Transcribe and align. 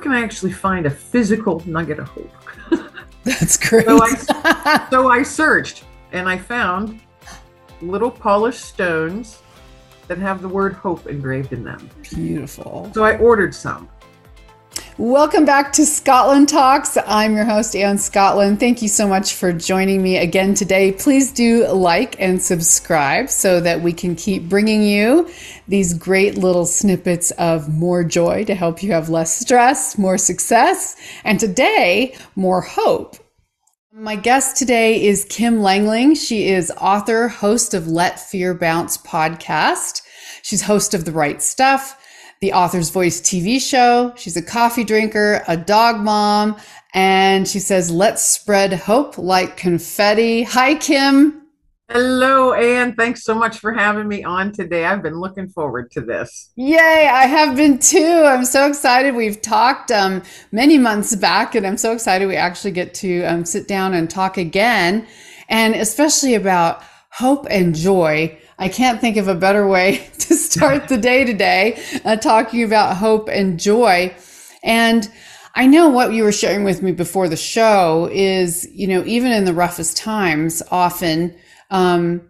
can 0.00 0.12
I 0.12 0.22
actually 0.22 0.52
find 0.52 0.86
a 0.86 0.90
physical 0.90 1.62
nugget 1.66 1.98
of 1.98 2.08
hope? 2.08 2.32
That's 3.24 3.56
great. 3.56 3.84
so, 3.84 4.00
I, 4.02 4.86
so 4.90 5.08
I 5.08 5.22
searched 5.22 5.84
and 6.12 6.28
I 6.28 6.38
found 6.38 7.00
little 7.82 8.10
polished 8.10 8.64
stones 8.64 9.40
that 10.08 10.18
have 10.18 10.42
the 10.42 10.48
word 10.48 10.72
hope 10.72 11.06
engraved 11.06 11.52
in 11.52 11.62
them. 11.62 11.88
Beautiful. 12.02 12.90
So 12.94 13.04
I 13.04 13.16
ordered 13.18 13.54
some. 13.54 13.88
Welcome 15.00 15.46
back 15.46 15.72
to 15.72 15.86
Scotland 15.86 16.50
Talks. 16.50 16.98
I'm 17.06 17.34
your 17.34 17.46
host, 17.46 17.74
Anne 17.74 17.96
Scotland. 17.96 18.60
Thank 18.60 18.82
you 18.82 18.88
so 18.88 19.08
much 19.08 19.32
for 19.32 19.50
joining 19.50 20.02
me 20.02 20.18
again 20.18 20.52
today. 20.52 20.92
Please 20.92 21.32
do 21.32 21.66
like 21.68 22.20
and 22.20 22.40
subscribe 22.42 23.30
so 23.30 23.60
that 23.60 23.80
we 23.80 23.94
can 23.94 24.14
keep 24.14 24.46
bringing 24.46 24.82
you 24.82 25.30
these 25.66 25.94
great 25.94 26.36
little 26.36 26.66
snippets 26.66 27.30
of 27.38 27.66
more 27.66 28.04
joy 28.04 28.44
to 28.44 28.54
help 28.54 28.82
you 28.82 28.92
have 28.92 29.08
less 29.08 29.34
stress, 29.40 29.96
more 29.96 30.18
success, 30.18 30.96
and 31.24 31.40
today, 31.40 32.14
more 32.36 32.60
hope. 32.60 33.16
My 33.94 34.16
guest 34.16 34.58
today 34.58 35.02
is 35.02 35.24
Kim 35.30 35.62
Lengling. 35.62 36.14
She 36.14 36.50
is 36.50 36.70
author, 36.72 37.28
host 37.28 37.72
of 37.72 37.88
Let 37.88 38.20
Fear 38.20 38.52
Bounce 38.52 38.98
podcast. 38.98 40.02
She's 40.42 40.60
host 40.60 40.92
of 40.92 41.06
The 41.06 41.12
Right 41.12 41.40
Stuff 41.40 41.96
the 42.40 42.54
Author's 42.54 42.88
Voice 42.88 43.20
TV 43.20 43.60
show. 43.60 44.14
She's 44.16 44.36
a 44.36 44.42
coffee 44.42 44.82
drinker, 44.82 45.42
a 45.46 45.58
dog 45.58 46.00
mom, 46.00 46.56
and 46.94 47.46
she 47.46 47.58
says, 47.58 47.90
let's 47.90 48.22
spread 48.22 48.72
hope 48.72 49.18
like 49.18 49.58
confetti. 49.58 50.44
Hi, 50.44 50.74
Kim. 50.76 51.42
Hello, 51.90 52.54
Anne. 52.54 52.94
Thanks 52.94 53.24
so 53.24 53.34
much 53.34 53.58
for 53.58 53.74
having 53.74 54.08
me 54.08 54.24
on 54.24 54.52
today. 54.52 54.86
I've 54.86 55.02
been 55.02 55.20
looking 55.20 55.48
forward 55.48 55.90
to 55.90 56.00
this. 56.00 56.50
Yay, 56.56 56.78
I 57.12 57.26
have 57.26 57.56
been 57.56 57.78
too. 57.78 58.22
I'm 58.24 58.46
so 58.46 58.66
excited. 58.66 59.14
We've 59.14 59.42
talked 59.42 59.90
um, 59.90 60.22
many 60.50 60.78
months 60.78 61.14
back, 61.16 61.54
and 61.54 61.66
I'm 61.66 61.76
so 61.76 61.92
excited 61.92 62.26
we 62.26 62.36
actually 62.36 62.70
get 62.70 62.94
to 62.94 63.24
um, 63.24 63.44
sit 63.44 63.68
down 63.68 63.92
and 63.92 64.08
talk 64.08 64.38
again, 64.38 65.06
and 65.50 65.74
especially 65.74 66.36
about 66.36 66.82
hope 67.10 67.46
and 67.50 67.74
joy. 67.74 68.38
I 68.58 68.68
can't 68.68 69.00
think 69.00 69.16
of 69.16 69.28
a 69.28 69.34
better 69.34 69.66
way 69.66 70.08
start 70.36 70.88
the 70.88 70.98
day 70.98 71.24
today, 71.24 71.82
uh, 72.04 72.16
talking 72.16 72.62
about 72.62 72.96
hope 72.96 73.28
and 73.28 73.58
joy. 73.58 74.14
And 74.62 75.10
I 75.54 75.66
know 75.66 75.88
what 75.88 76.12
you 76.12 76.22
were 76.22 76.32
sharing 76.32 76.64
with 76.64 76.82
me 76.82 76.92
before 76.92 77.28
the 77.28 77.36
show 77.36 78.08
is, 78.12 78.68
you 78.72 78.86
know, 78.86 79.02
even 79.04 79.32
in 79.32 79.44
the 79.44 79.54
roughest 79.54 79.96
times, 79.96 80.62
often 80.70 81.34
um, 81.70 82.22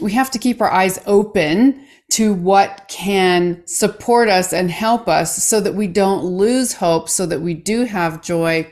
we 0.00 0.12
have 0.12 0.30
to 0.30 0.38
keep 0.38 0.60
our 0.60 0.70
eyes 0.70 1.00
open 1.06 1.84
to 2.10 2.32
what 2.32 2.86
can 2.88 3.62
support 3.66 4.28
us 4.28 4.52
and 4.52 4.70
help 4.70 5.08
us 5.08 5.42
so 5.44 5.60
that 5.60 5.74
we 5.74 5.86
don't 5.86 6.24
lose 6.24 6.72
hope, 6.72 7.08
so 7.08 7.26
that 7.26 7.40
we 7.40 7.52
do 7.54 7.84
have 7.84 8.22
joy. 8.22 8.66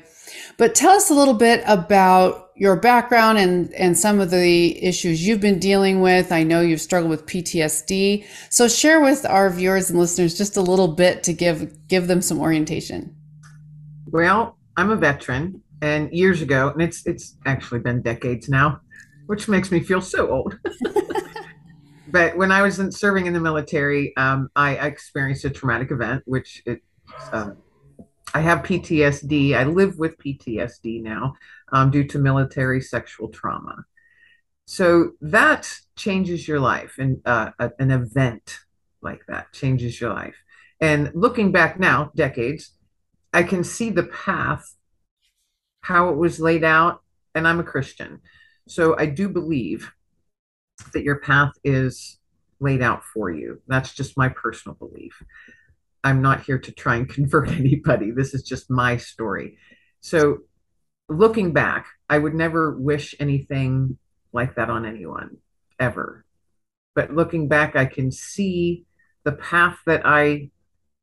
But 0.57 0.75
tell 0.75 0.93
us 0.93 1.11
a 1.11 1.15
little 1.15 1.35
bit 1.35 1.63
about 1.67 2.46
your 2.57 2.75
background 2.75 3.39
and, 3.39 3.73
and 3.75 3.97
some 3.97 4.19
of 4.19 4.31
the 4.31 4.83
issues 4.83 5.27
you've 5.27 5.41
been 5.41 5.59
dealing 5.59 6.01
with. 6.01 6.33
I 6.33 6.43
know 6.43 6.63
you've 6.63 6.81
struggled 6.81 7.11
with 7.11 7.27
PTSD. 7.27 8.25
So 8.51 8.67
share 8.67 9.01
with 9.01 9.27
our 9.27 9.51
viewers 9.51 9.91
and 9.91 9.99
listeners 9.99 10.37
just 10.37 10.57
a 10.57 10.63
little 10.63 10.89
bit 10.89 11.23
to 11.25 11.33
give 11.33 11.87
give 11.87 12.09
them 12.09 12.23
some 12.23 12.41
orientation. 12.41 13.15
Well, 14.07 14.57
I'm 14.77 14.91
a 14.91 14.97
veteran 14.97 15.63
and 15.83 16.11
years 16.13 16.41
ago, 16.41 16.71
and 16.71 16.81
it's 16.81 17.07
it's 17.07 17.37
actually 17.45 17.81
been 17.81 18.01
decades 18.01 18.49
now, 18.49 18.81
which 19.27 19.49
makes 19.49 19.71
me 19.71 19.81
feel 19.81 20.01
so 20.01 20.31
old. 20.31 20.59
but 22.09 22.37
when 22.39 22.51
I 22.51 22.63
was 22.63 22.79
in, 22.79 22.91
serving 22.91 23.27
in 23.27 23.35
the 23.35 23.41
military, 23.41 24.17
um, 24.17 24.49
I, 24.57 24.77
I, 24.77 24.87
experienced 24.87 25.45
a 25.45 25.51
traumatic 25.51 25.91
event, 25.91 26.23
which 26.25 26.63
it, 26.65 26.83
uh, 27.33 27.51
I 28.37 28.41
have 28.41 28.59
PTSD. 28.59 29.57
I 29.57 29.65
live 29.65 29.99
with 29.99 30.19
PTSD 30.19 31.03
now 31.03 31.37
um, 31.73 31.91
due 31.91 32.05
to 32.09 32.19
military 32.19 32.83
sexual 32.83 33.29
trauma. 33.29 33.87
So 34.67 35.13
that 35.23 35.75
changes 35.97 36.47
your 36.47 36.61
life, 36.61 36.97
and 36.99 37.23
uh, 37.25 37.53
an 37.79 37.91
event 37.91 38.59
like 39.01 39.23
that 39.29 39.55
changes 39.55 39.99
your 39.99 40.13
life. 40.13 40.35
And 40.83 41.11
looking 41.15 41.51
back 41.51 41.81
now, 41.81 42.11
decades, 42.15 42.73
I 43.33 43.43
can 43.43 43.65
see 43.65 43.89
the 43.89 44.03
path, 44.03 44.71
how 45.81 46.11
it 46.11 46.19
was 46.19 46.39
laid 46.39 46.63
out, 46.63 47.01
and 47.35 47.49
I'm 47.49 47.61
a 47.61 47.65
Christian. 47.65 48.21
So 48.69 48.99
I 48.99 49.07
do 49.07 49.31
believe 49.31 49.91
that 50.93 51.05
your 51.05 51.21
path 51.21 51.55
is 51.65 52.19
laid 52.61 52.83
out 52.83 53.03
for 53.03 53.31
you. 53.31 53.63
That's 53.67 53.95
just 53.95 54.19
my 54.19 54.29
personal 54.29 54.75
belief. 54.75 55.23
I'm 56.07 56.23
not 56.23 56.45
here 56.45 56.59
to 56.59 56.71
try 56.71 56.95
and 56.97 57.09
convert 57.19 57.49
anybody. 57.49 58.13
This 58.13 58.33
is 58.33 58.45
just 58.45 58.71
my 58.71 58.97
story. 58.97 59.59
So 60.01 60.39
looking 61.09 61.53
back, 61.53 61.87
I 62.09 62.19
would 62.19 62.35
never 62.35 62.79
wish 62.79 63.17
anything 63.19 63.99
like 64.33 64.55
that 64.55 64.71
on 64.71 64.87
anyone 64.87 65.39
ever. 65.81 66.25
But 66.95 67.13
looking 67.13 67.49
back, 67.49 67.75
I 67.75 67.87
can 67.87 68.13
see 68.13 68.85
the 69.25 69.33
path 69.33 69.79
that 69.87 70.03
I 70.07 70.51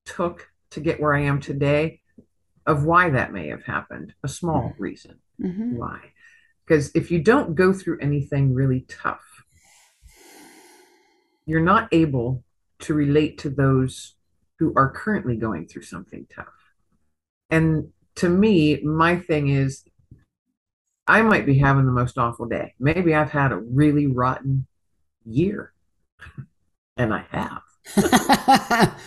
took 0.06 0.50
to 0.72 0.80
get 0.80 1.02
where 1.02 1.14
I 1.14 1.24
am 1.24 1.42
today 1.42 2.00
of 2.66 2.86
why 2.86 3.10
that 3.10 3.34
may 3.34 3.50
have 3.50 3.64
happened, 3.64 4.14
a 4.24 4.30
small 4.30 4.70
mm-hmm. 4.70 4.82
reason 4.82 5.20
mm-hmm. 5.42 5.76
why. 5.76 6.00
Because 6.66 6.92
if 6.96 7.12
you 7.12 7.22
don't 7.22 7.56
go 7.56 7.74
through 7.74 8.00
anything 8.00 8.54
really 8.54 8.86
tough, 8.88 9.44
you're 11.46 11.60
not 11.60 11.90
able 11.92 12.46
to 12.80 12.94
relate 12.94 13.38
to 13.40 13.50
those 13.50 14.16
who 14.60 14.74
are 14.76 14.92
currently 14.92 15.36
going 15.36 15.68
through 15.68 15.84
something 15.84 16.28
tough. 16.34 16.48
And 17.50 17.90
to 18.16 18.30
me, 18.30 18.82
my 18.82 19.18
thing 19.18 19.50
is 19.50 19.84
I 21.08 21.22
might 21.22 21.46
be 21.46 21.60
having 21.60 21.86
the 21.86 21.92
most 21.92 22.18
awful 22.18 22.46
day. 22.46 22.74
Maybe 22.80 23.14
I've 23.14 23.32
had 23.32 23.52
a 23.52 23.58
really 23.58 24.08
rotten 24.08 24.68
year. 25.26 25.74
and 26.98 27.14
I 27.14 27.26
have. 27.32 27.62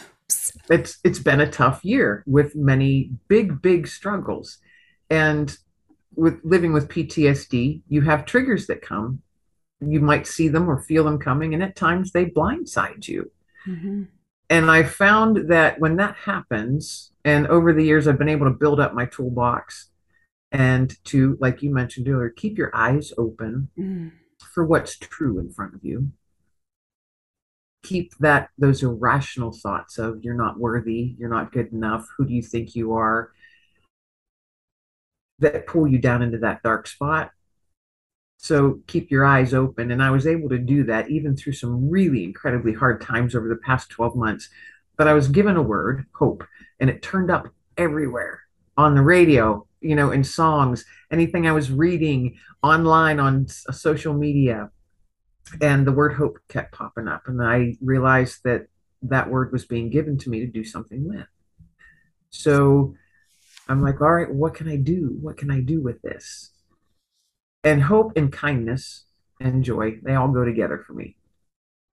it's 0.68 0.98
it's 1.04 1.18
been 1.18 1.40
a 1.40 1.50
tough 1.50 1.84
year 1.84 2.22
with 2.26 2.54
many 2.54 3.12
big 3.28 3.62
big 3.62 3.86
struggles. 3.86 4.58
And 5.08 5.56
with 6.14 6.40
living 6.44 6.72
with 6.72 6.88
PTSD, 6.88 7.82
you 7.88 8.00
have 8.02 8.26
triggers 8.26 8.66
that 8.66 8.82
come. 8.82 9.22
You 9.80 10.00
might 10.00 10.26
see 10.26 10.48
them 10.48 10.68
or 10.68 10.80
feel 10.80 11.04
them 11.04 11.18
coming 11.18 11.54
and 11.54 11.62
at 11.62 11.76
times 11.76 12.12
they 12.12 12.26
blindside 12.26 13.06
you. 13.06 13.30
Mm-hmm. 13.66 14.04
And 14.48 14.70
I 14.70 14.84
found 14.84 15.48
that 15.50 15.80
when 15.80 15.96
that 15.96 16.14
happens, 16.16 17.12
and 17.24 17.46
over 17.48 17.72
the 17.72 17.84
years 17.84 18.06
I've 18.06 18.18
been 18.18 18.28
able 18.28 18.46
to 18.46 18.52
build 18.52 18.78
up 18.78 18.94
my 18.94 19.06
toolbox 19.06 19.90
and 20.52 20.96
to 21.06 21.36
like 21.40 21.62
you 21.62 21.74
mentioned 21.74 22.08
earlier 22.08 22.30
keep 22.30 22.56
your 22.56 22.74
eyes 22.74 23.12
open 23.18 23.68
mm. 23.76 24.12
for 24.54 24.64
what's 24.64 24.96
true 24.96 25.38
in 25.40 25.50
front 25.50 25.74
of 25.74 25.84
you. 25.84 26.12
Keep 27.82 28.16
that 28.18 28.50
those 28.56 28.82
irrational 28.82 29.52
thoughts 29.52 29.98
of 29.98 30.22
you're 30.22 30.34
not 30.34 30.58
worthy 30.58 31.16
you're 31.18 31.28
not 31.28 31.52
good 31.52 31.72
enough 31.72 32.06
who 32.16 32.24
do 32.26 32.32
you 32.32 32.42
think 32.42 32.74
you 32.76 32.94
are? 32.94 33.32
that 35.38 35.66
pull 35.66 35.86
you 35.86 35.98
down 35.98 36.22
into 36.22 36.38
that 36.38 36.62
dark 36.62 36.86
spot 36.86 37.30
so 38.38 38.80
keep 38.86 39.10
your 39.10 39.24
eyes 39.24 39.54
open 39.54 39.90
and 39.90 40.02
i 40.02 40.10
was 40.10 40.26
able 40.26 40.48
to 40.48 40.58
do 40.58 40.84
that 40.84 41.10
even 41.10 41.36
through 41.36 41.52
some 41.52 41.88
really 41.88 42.24
incredibly 42.24 42.72
hard 42.72 43.00
times 43.00 43.34
over 43.34 43.48
the 43.48 43.56
past 43.56 43.88
12 43.90 44.16
months 44.16 44.48
but 44.96 45.08
i 45.08 45.12
was 45.12 45.28
given 45.28 45.56
a 45.56 45.62
word 45.62 46.06
hope 46.12 46.44
and 46.80 46.90
it 46.90 47.02
turned 47.02 47.30
up 47.30 47.48
everywhere 47.76 48.42
on 48.76 48.94
the 48.94 49.02
radio 49.02 49.66
you 49.86 49.94
know, 49.94 50.10
in 50.10 50.24
songs, 50.24 50.84
anything 51.10 51.46
I 51.46 51.52
was 51.52 51.70
reading 51.70 52.38
online 52.62 53.20
on 53.20 53.46
uh, 53.68 53.72
social 53.72 54.14
media. 54.14 54.70
And 55.60 55.86
the 55.86 55.92
word 55.92 56.14
hope 56.14 56.38
kept 56.48 56.74
popping 56.74 57.06
up. 57.06 57.22
And 57.26 57.40
I 57.40 57.76
realized 57.80 58.40
that 58.44 58.66
that 59.02 59.30
word 59.30 59.52
was 59.52 59.64
being 59.64 59.90
given 59.90 60.18
to 60.18 60.30
me 60.30 60.40
to 60.40 60.46
do 60.46 60.64
something 60.64 61.06
with. 61.08 61.26
So 62.30 62.94
I'm 63.68 63.82
like, 63.82 64.00
all 64.00 64.12
right, 64.12 64.32
what 64.32 64.54
can 64.54 64.68
I 64.68 64.76
do? 64.76 65.16
What 65.20 65.36
can 65.36 65.52
I 65.52 65.60
do 65.60 65.80
with 65.80 66.02
this? 66.02 66.50
And 67.64 67.82
hope 67.82 68.12
and 68.16 68.32
kindness 68.32 69.04
and 69.40 69.64
joy, 69.64 69.98
they 70.02 70.14
all 70.14 70.28
go 70.28 70.44
together 70.44 70.82
for 70.86 70.92
me. 70.92 71.16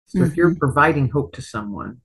So 0.05 0.19
mm-hmm. 0.19 0.27
if 0.27 0.37
you're 0.37 0.51
mm-hmm. 0.51 0.59
providing 0.59 1.09
hope 1.09 1.33
to 1.33 1.41
someone, 1.41 2.01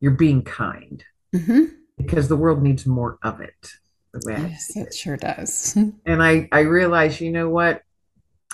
you're 0.00 0.12
being 0.12 0.42
kind 0.42 1.04
mm-hmm. 1.34 1.64
because 1.96 2.28
the 2.28 2.36
world 2.36 2.62
needs 2.62 2.86
more 2.86 3.18
of 3.22 3.40
it 3.40 3.72
the 4.12 4.20
way 4.26 4.40
yes, 4.50 4.76
it 4.76 4.94
sure 4.94 5.16
does. 5.16 5.76
and 6.06 6.22
I 6.22 6.48
I 6.52 6.60
realized, 6.60 7.20
you 7.20 7.30
know 7.30 7.48
what? 7.48 7.82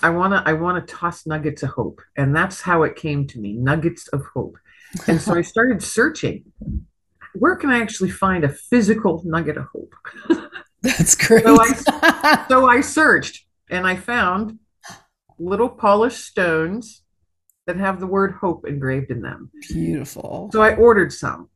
I 0.03 0.11
wanna 0.11 0.43
I 0.45 0.55
wanna 0.55 0.83
toss 0.83 1.27
nuggets 1.27 1.63
of 1.63 1.71
hope, 1.71 2.01
and 2.17 2.35
that's 2.35 2.61
how 2.61 2.83
it 2.83 2.97
came 2.97 3.27
to 3.29 3.39
me, 3.39 3.53
nuggets 3.53 4.09
of 4.09 4.25
hope. 4.35 4.57
And 5.07 5.21
so 5.21 5.35
I 5.35 5.43
started 5.55 5.83
searching. 5.83 6.45
Where 7.35 7.57
can 7.57 7.71
I 7.71 7.81
actually 7.81 8.11
find 8.11 8.45
a 8.45 8.49
physical 8.49 9.23
nugget 9.25 9.57
of 9.57 9.67
hope? 9.73 9.93
That's 10.83 11.17
great. 11.17 11.45
so, 11.45 11.59
I, 11.61 12.45
so 12.49 12.67
I 12.69 12.81
searched 12.81 13.45
and 13.71 13.87
I 13.87 13.97
found 13.97 14.59
little 15.39 15.69
polished 15.69 16.25
stones 16.25 17.03
that 17.67 17.77
have 17.77 17.99
the 17.99 18.07
word 18.07 18.33
hope 18.41 18.67
engraved 18.67 19.11
in 19.11 19.23
them. 19.23 19.51
Beautiful. 19.69 20.51
So 20.53 20.63
I 20.63 20.75
ordered 20.77 21.13
some. 21.13 21.49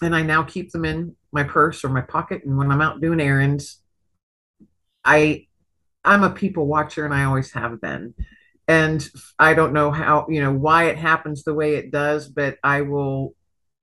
and 0.00 0.14
I 0.14 0.22
now 0.22 0.42
keep 0.42 0.70
them 0.70 0.84
in 0.84 1.16
my 1.32 1.42
purse 1.44 1.84
or 1.84 1.88
my 1.88 2.00
pocket. 2.00 2.44
And 2.44 2.56
when 2.56 2.70
I'm 2.70 2.80
out 2.80 3.00
doing 3.00 3.20
errands, 3.20 3.80
I 5.04 5.46
I'm 6.04 6.22
a 6.22 6.30
people 6.30 6.66
watcher 6.66 7.04
and 7.04 7.14
I 7.14 7.24
always 7.24 7.52
have 7.52 7.80
been. 7.80 8.14
And 8.66 9.08
I 9.38 9.54
don't 9.54 9.72
know 9.72 9.90
how, 9.90 10.26
you 10.28 10.42
know, 10.42 10.52
why 10.52 10.84
it 10.84 10.98
happens 10.98 11.42
the 11.42 11.54
way 11.54 11.74
it 11.76 11.90
does, 11.90 12.28
but 12.28 12.58
I 12.62 12.82
will 12.82 13.34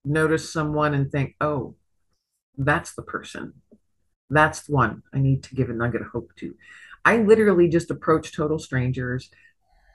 notice 0.04 0.52
someone 0.52 0.94
and 0.94 1.12
think, 1.12 1.36
oh, 1.42 1.76
that's 2.58 2.94
the 2.94 3.02
person. 3.02 3.54
That's 4.30 4.64
the 4.64 4.74
one 4.74 5.04
I 5.14 5.20
need 5.20 5.44
to 5.44 5.56
give 5.56 5.70
a 5.70 5.74
nugget 5.74 6.02
of 6.02 6.08
hope 6.08 6.32
to. 6.38 6.56
I 7.06 7.18
literally 7.18 7.70
just 7.70 7.92
approach 7.92 8.36
total 8.36 8.60
strangers 8.60 9.30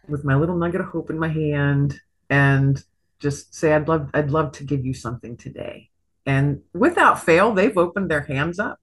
with 0.09 0.25
my 0.25 0.37
little 0.37 0.57
nugget 0.57 0.81
of 0.81 0.87
hope 0.87 1.11
in 1.11 1.19
my 1.19 1.29
hand 1.29 2.01
and 2.31 2.83
just 3.19 3.55
say, 3.55 3.75
I'd 3.75 3.89
love, 3.89 4.11
I'd 4.15 4.31
love 4.31 4.53
to 4.53 4.65
give 4.65 4.87
you 4.87 4.95
something 4.95 5.37
today. 5.37 5.91
And 6.25 6.63
without 6.73 7.23
fail, 7.23 7.53
they've 7.53 7.77
opened 7.77 8.11
their 8.11 8.23
hands 8.23 8.59
up. 8.59 8.79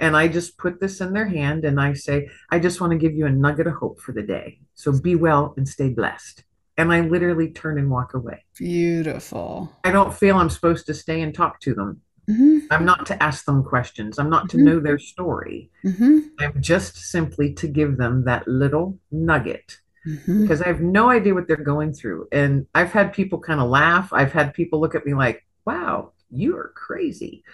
And 0.00 0.16
I 0.16 0.28
just 0.28 0.58
put 0.58 0.80
this 0.80 1.00
in 1.00 1.12
their 1.12 1.26
hand 1.26 1.64
and 1.64 1.80
I 1.80 1.92
say, 1.92 2.28
I 2.50 2.58
just 2.58 2.80
want 2.80 2.92
to 2.92 2.98
give 2.98 3.14
you 3.14 3.26
a 3.26 3.30
nugget 3.30 3.66
of 3.66 3.74
hope 3.74 4.00
for 4.00 4.12
the 4.12 4.22
day. 4.22 4.60
So 4.74 4.98
be 4.98 5.16
well 5.16 5.54
and 5.56 5.68
stay 5.68 5.90
blessed. 5.90 6.44
And 6.76 6.92
I 6.92 7.00
literally 7.00 7.50
turn 7.50 7.78
and 7.78 7.90
walk 7.90 8.14
away. 8.14 8.44
Beautiful. 8.56 9.76
I 9.82 9.90
don't 9.90 10.14
feel 10.14 10.36
I'm 10.36 10.50
supposed 10.50 10.86
to 10.86 10.94
stay 10.94 11.20
and 11.20 11.34
talk 11.34 11.60
to 11.60 11.74
them. 11.74 12.02
Mm-hmm. 12.28 12.58
I'm 12.70 12.84
not 12.84 13.06
to 13.06 13.22
ask 13.22 13.44
them 13.44 13.64
questions. 13.64 14.18
I'm 14.18 14.28
not 14.28 14.48
mm-hmm. 14.48 14.58
to 14.58 14.64
know 14.64 14.80
their 14.80 14.98
story. 14.98 15.70
Mm-hmm. 15.84 16.18
I'm 16.40 16.60
just 16.60 16.96
simply 16.96 17.54
to 17.54 17.66
give 17.66 17.96
them 17.96 18.24
that 18.24 18.46
little 18.46 18.98
nugget 19.10 19.78
mm-hmm. 20.06 20.42
because 20.42 20.60
I 20.60 20.66
have 20.66 20.80
no 20.80 21.08
idea 21.08 21.34
what 21.34 21.48
they're 21.48 21.56
going 21.56 21.92
through. 21.92 22.28
And 22.30 22.66
I've 22.74 22.92
had 22.92 23.12
people 23.12 23.38
kind 23.38 23.60
of 23.60 23.70
laugh. 23.70 24.12
I've 24.12 24.32
had 24.32 24.52
people 24.52 24.80
look 24.80 24.94
at 24.94 25.06
me 25.06 25.14
like, 25.14 25.46
wow, 25.64 26.12
you 26.30 26.56
are 26.56 26.72
crazy. 26.74 27.44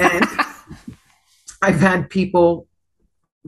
and 0.00 0.26
I've 1.62 1.80
had 1.80 2.10
people 2.10 2.66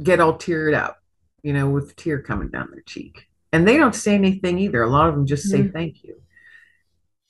get 0.00 0.21
all 0.21 0.35
teared 0.35 0.75
up, 0.75 1.03
you 1.43 1.53
know, 1.53 1.69
with 1.69 1.97
tear 1.97 2.23
coming 2.23 2.49
down 2.49 2.71
their 2.71 2.83
cheek. 2.83 3.29
And 3.53 3.67
they 3.67 3.77
don't 3.77 3.94
say 3.94 4.15
anything 4.15 4.59
either. 4.59 4.83
A 4.83 4.91
lot 4.91 5.09
of 5.09 5.15
them 5.15 5.27
just 5.27 5.49
say 5.49 5.61
mm-hmm. 5.61 5.73
thank 5.73 6.05
you. 6.05 6.21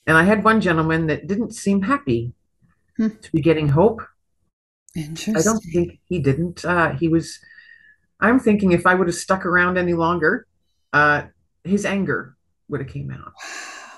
And 0.06 0.16
I 0.16 0.24
had 0.24 0.44
one 0.44 0.60
gentleman 0.60 1.06
that 1.08 1.26
didn't 1.26 1.54
seem 1.54 1.82
happy 1.82 2.32
hmm. 2.96 3.08
to 3.08 3.32
be 3.32 3.40
getting 3.40 3.68
hope. 3.68 4.02
Interesting. 4.94 5.36
I 5.36 5.42
don't 5.42 5.60
think 5.60 5.98
he 6.08 6.18
didn't. 6.20 6.64
Uh, 6.64 6.92
he 6.92 7.08
was, 7.08 7.38
I'm 8.20 8.38
thinking 8.40 8.72
if 8.72 8.86
I 8.86 8.94
would 8.94 9.08
have 9.08 9.16
stuck 9.16 9.44
around 9.44 9.76
any 9.76 9.92
longer, 9.92 10.46
uh, 10.92 11.24
his 11.64 11.84
anger 11.84 12.36
would 12.68 12.80
have 12.80 12.88
came 12.88 13.10
out. 13.10 13.32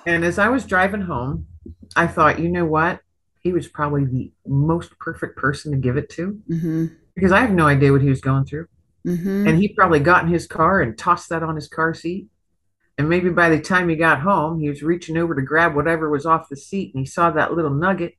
And 0.06 0.24
as 0.24 0.38
I 0.38 0.48
was 0.48 0.64
driving 0.64 1.02
home, 1.02 1.46
I 1.94 2.06
thought, 2.06 2.40
you 2.40 2.48
know 2.48 2.64
what? 2.64 3.00
He 3.40 3.52
was 3.52 3.68
probably 3.68 4.04
the 4.04 4.32
most 4.46 4.98
perfect 4.98 5.36
person 5.36 5.72
to 5.72 5.78
give 5.78 5.96
it 5.96 6.10
to 6.10 6.40
mm-hmm. 6.50 6.86
because 7.14 7.32
I 7.32 7.40
have 7.40 7.52
no 7.52 7.66
idea 7.66 7.92
what 7.92 8.02
he 8.02 8.08
was 8.08 8.20
going 8.20 8.44
through. 8.44 8.66
Mm-hmm. 9.06 9.46
And 9.46 9.58
he 9.58 9.68
probably 9.68 10.00
got 10.00 10.24
in 10.24 10.30
his 10.30 10.46
car 10.46 10.82
and 10.82 10.98
tossed 10.98 11.28
that 11.28 11.42
on 11.42 11.54
his 11.54 11.68
car 11.68 11.94
seat. 11.94 12.28
And 12.98 13.08
maybe 13.08 13.30
by 13.30 13.48
the 13.48 13.60
time 13.60 13.88
he 13.88 13.96
got 13.96 14.20
home, 14.20 14.60
he 14.60 14.68
was 14.68 14.82
reaching 14.82 15.16
over 15.16 15.34
to 15.34 15.42
grab 15.42 15.76
whatever 15.76 16.10
was 16.10 16.26
off 16.26 16.48
the 16.48 16.56
seat 16.56 16.92
and 16.94 17.00
he 17.00 17.06
saw 17.06 17.30
that 17.30 17.54
little 17.54 17.70
nugget. 17.70 18.14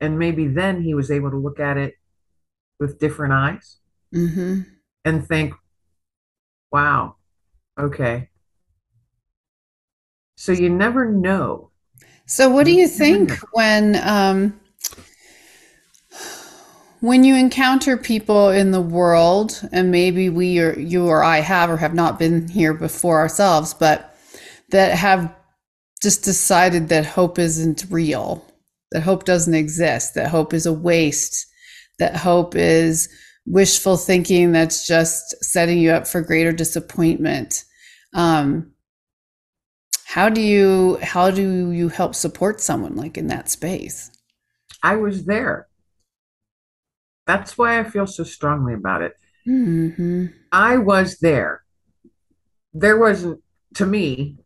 And 0.00 0.18
maybe 0.18 0.46
then 0.46 0.82
he 0.82 0.94
was 0.94 1.10
able 1.10 1.30
to 1.30 1.36
look 1.36 1.60
at 1.60 1.76
it 1.76 1.94
with 2.78 2.98
different 2.98 3.34
eyes 3.34 3.78
mm-hmm. 4.14 4.62
and 5.04 5.28
think, 5.28 5.54
wow, 6.72 7.16
Okay. 7.80 8.28
So 10.36 10.52
you 10.52 10.68
never 10.68 11.10
know. 11.10 11.70
So 12.26 12.48
what 12.48 12.66
do 12.66 12.72
you 12.72 12.86
think 12.86 13.32
when 13.52 13.98
um, 14.02 14.60
when 17.00 17.24
you 17.24 17.34
encounter 17.34 17.96
people 17.96 18.50
in 18.50 18.70
the 18.70 18.80
world, 18.80 19.60
and 19.72 19.90
maybe 19.90 20.28
we 20.28 20.60
or 20.60 20.78
you 20.78 21.06
or 21.06 21.24
I 21.24 21.40
have 21.40 21.70
or 21.70 21.76
have 21.78 21.94
not 21.94 22.18
been 22.18 22.48
here 22.48 22.74
before 22.74 23.18
ourselves, 23.18 23.74
but 23.74 24.16
that 24.70 24.96
have 24.96 25.34
just 26.02 26.22
decided 26.22 26.88
that 26.90 27.04
hope 27.04 27.38
isn't 27.38 27.86
real, 27.90 28.44
that 28.92 29.02
hope 29.02 29.24
doesn't 29.24 29.54
exist, 29.54 30.14
that 30.14 30.28
hope 30.28 30.52
is 30.52 30.66
a 30.66 30.72
waste, 30.72 31.46
that 31.98 32.16
hope 32.16 32.54
is 32.54 33.08
wishful 33.46 33.96
thinking 33.96 34.52
that's 34.52 34.86
just 34.86 35.42
setting 35.44 35.78
you 35.78 35.90
up 35.90 36.06
for 36.06 36.20
greater 36.20 36.52
disappointment. 36.52 37.64
Um, 38.14 38.72
how 40.06 40.28
do 40.28 40.40
you 40.40 40.98
how 41.02 41.30
do 41.30 41.70
you 41.70 41.88
help 41.88 42.14
support 42.14 42.60
someone 42.60 42.96
like 42.96 43.16
in 43.16 43.28
that 43.28 43.48
space? 43.48 44.10
I 44.82 44.96
was 44.96 45.24
there. 45.24 45.68
That's 47.26 47.56
why 47.56 47.78
i 47.78 47.84
feel 47.84 48.06
so 48.06 48.24
strongly 48.24 48.74
about 48.74 49.02
it. 49.02 49.14
Mm-hmm. 49.48 50.26
i 50.52 50.76
was 50.76 51.18
there. 51.18 51.62
There 52.72 52.98
wasn't 52.98 53.40
to 53.74 53.86
me 53.86 54.38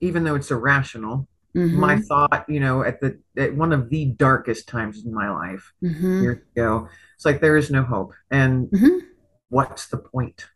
even 0.00 0.24
though 0.24 0.34
it's 0.34 0.50
irrational 0.50 1.28
mm-hmm. 1.54 1.80
my 1.80 1.96
thought 2.00 2.44
you 2.48 2.60
know 2.60 2.82
at 2.82 3.00
the 3.00 3.18
at 3.36 3.54
one 3.54 3.72
of 3.72 3.90
the 3.90 4.06
darkest 4.06 4.68
times 4.68 5.04
in 5.04 5.12
my 5.12 5.30
life 5.30 5.72
mm-hmm. 5.82 6.22
years 6.22 6.38
ago 6.56 6.88
it's 7.16 7.24
like 7.24 7.40
there 7.40 7.56
is 7.56 7.70
no 7.70 7.82
hope 7.82 8.12
and 8.30 8.68
mm-hmm. 8.68 8.98
what's 9.48 9.88
the 9.88 9.98
point 9.98 10.46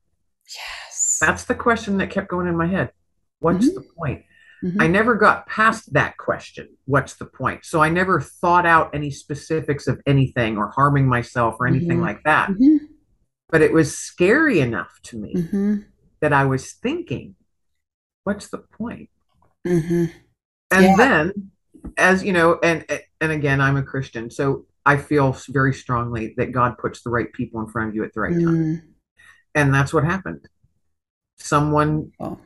Yes, 0.46 1.18
that's 1.20 1.44
the 1.44 1.54
question 1.54 1.98
that 1.98 2.10
kept 2.10 2.28
going 2.28 2.46
in 2.46 2.56
my 2.56 2.66
head. 2.66 2.92
What's 3.40 3.66
mm-hmm. 3.66 3.74
the 3.74 3.86
point? 3.96 4.22
Mm-hmm. 4.62 4.80
I 4.80 4.86
never 4.86 5.14
got 5.14 5.46
past 5.46 5.92
that 5.92 6.16
question. 6.16 6.68
What's 6.86 7.14
the 7.14 7.26
point? 7.26 7.64
So 7.64 7.82
I 7.82 7.88
never 7.88 8.20
thought 8.20 8.66
out 8.66 8.94
any 8.94 9.10
specifics 9.10 9.86
of 9.86 10.00
anything 10.06 10.56
or 10.56 10.68
harming 10.68 11.06
myself 11.06 11.56
or 11.60 11.66
anything 11.66 11.98
mm-hmm. 11.98 12.02
like 12.02 12.22
that. 12.24 12.50
But 13.50 13.62
it 13.62 13.72
was 13.72 13.96
scary 13.96 14.60
enough 14.60 14.98
to 15.04 15.18
me 15.18 15.82
that 16.20 16.32
I 16.32 16.44
was 16.44 16.72
thinking, 16.72 17.36
what's 18.24 18.48
the 18.48 18.58
point? 18.58 19.10
Mm-hmm. 19.66 20.06
And 20.74 20.84
yeah. 20.84 20.96
then, 20.96 21.50
as 21.96 22.24
you 22.24 22.32
know, 22.32 22.58
and 22.62 22.84
and 23.20 23.32
again, 23.32 23.60
I'm 23.60 23.76
a 23.76 23.82
Christian, 23.82 24.30
so 24.30 24.66
I 24.84 24.96
feel 24.96 25.36
very 25.48 25.72
strongly 25.72 26.34
that 26.36 26.52
God 26.52 26.76
puts 26.78 27.02
the 27.02 27.10
right 27.10 27.32
people 27.32 27.60
in 27.60 27.66
front 27.68 27.90
of 27.90 27.94
you 27.94 28.04
at 28.04 28.12
the 28.12 28.20
right 28.20 28.34
time. 28.34 28.94
And 29.54 29.72
that's 29.72 29.94
what 29.94 30.04
happened 30.04 30.48
someone 31.36 32.12
oh. 32.20 32.38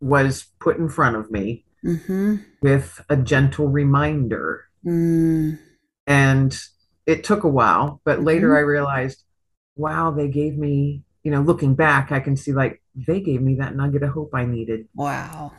was 0.00 0.46
put 0.60 0.76
in 0.76 0.88
front 0.88 1.16
of 1.16 1.30
me 1.30 1.64
mm-hmm. 1.84 2.36
with 2.62 3.04
a 3.08 3.16
gentle 3.16 3.68
reminder. 3.68 4.64
Mm. 4.84 5.58
And 6.06 6.58
it 7.06 7.24
took 7.24 7.44
a 7.44 7.48
while, 7.48 8.00
but 8.04 8.22
later 8.22 8.48
mm-hmm. 8.48 8.58
I 8.58 8.60
realized, 8.60 9.24
wow, 9.76 10.10
they 10.10 10.28
gave 10.28 10.56
me, 10.56 11.02
you 11.22 11.30
know, 11.30 11.40
looking 11.40 11.74
back, 11.74 12.12
I 12.12 12.20
can 12.20 12.36
see 12.36 12.52
like 12.52 12.82
they 12.94 13.20
gave 13.20 13.42
me 13.42 13.56
that 13.56 13.76
nugget 13.76 14.02
of 14.02 14.10
hope 14.10 14.30
I 14.34 14.44
needed. 14.44 14.88
Wow. 14.94 15.52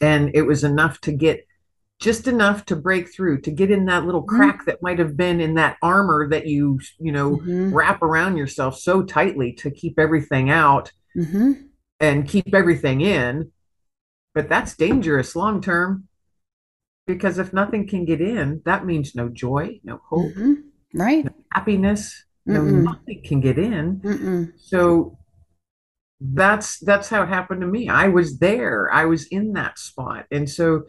And 0.00 0.30
it 0.34 0.42
was 0.42 0.64
enough 0.64 1.00
to 1.02 1.12
get 1.12 1.46
just 2.00 2.26
enough 2.26 2.64
to 2.64 2.76
break 2.76 3.12
through 3.14 3.42
to 3.42 3.50
get 3.50 3.70
in 3.70 3.84
that 3.84 4.06
little 4.06 4.22
mm-hmm. 4.22 4.36
crack 4.36 4.56
mm-hmm. 4.56 4.70
that 4.70 4.82
might 4.82 4.98
have 4.98 5.16
been 5.16 5.40
in 5.40 5.54
that 5.54 5.76
armor 5.82 6.28
that 6.30 6.46
you 6.46 6.80
you 6.98 7.12
know 7.12 7.36
mm-hmm. 7.36 7.74
wrap 7.74 8.02
around 8.02 8.38
yourself 8.38 8.78
so 8.78 9.02
tightly 9.02 9.52
to 9.52 9.70
keep 9.70 9.98
everything 9.98 10.48
out 10.48 10.92
mm-hmm 11.14 11.52
and 12.00 12.26
keep 12.26 12.54
everything 12.54 13.02
in. 13.02 13.52
But 14.34 14.48
that's 14.48 14.74
dangerous 14.74 15.36
long 15.36 15.60
term 15.60 16.08
because 17.06 17.38
if 17.38 17.52
nothing 17.52 17.86
can 17.86 18.04
get 18.04 18.20
in, 18.20 18.62
that 18.64 18.86
means 18.86 19.14
no 19.14 19.28
joy, 19.28 19.80
no 19.84 20.00
hope, 20.08 20.32
mm-hmm. 20.32 20.54
right? 20.98 21.24
No 21.24 21.32
happiness, 21.52 22.24
no 22.46 22.62
nothing 22.62 23.22
can 23.24 23.40
get 23.40 23.58
in. 23.58 24.00
So 24.56 25.18
that's 26.20 26.78
that's 26.80 27.08
how 27.08 27.22
it 27.22 27.28
happened 27.28 27.62
to 27.62 27.66
me. 27.66 27.88
I 27.88 28.08
was 28.08 28.38
there. 28.38 28.92
I 28.92 29.06
was 29.06 29.26
in 29.28 29.54
that 29.54 29.78
spot. 29.78 30.26
And 30.30 30.48
so 30.48 30.84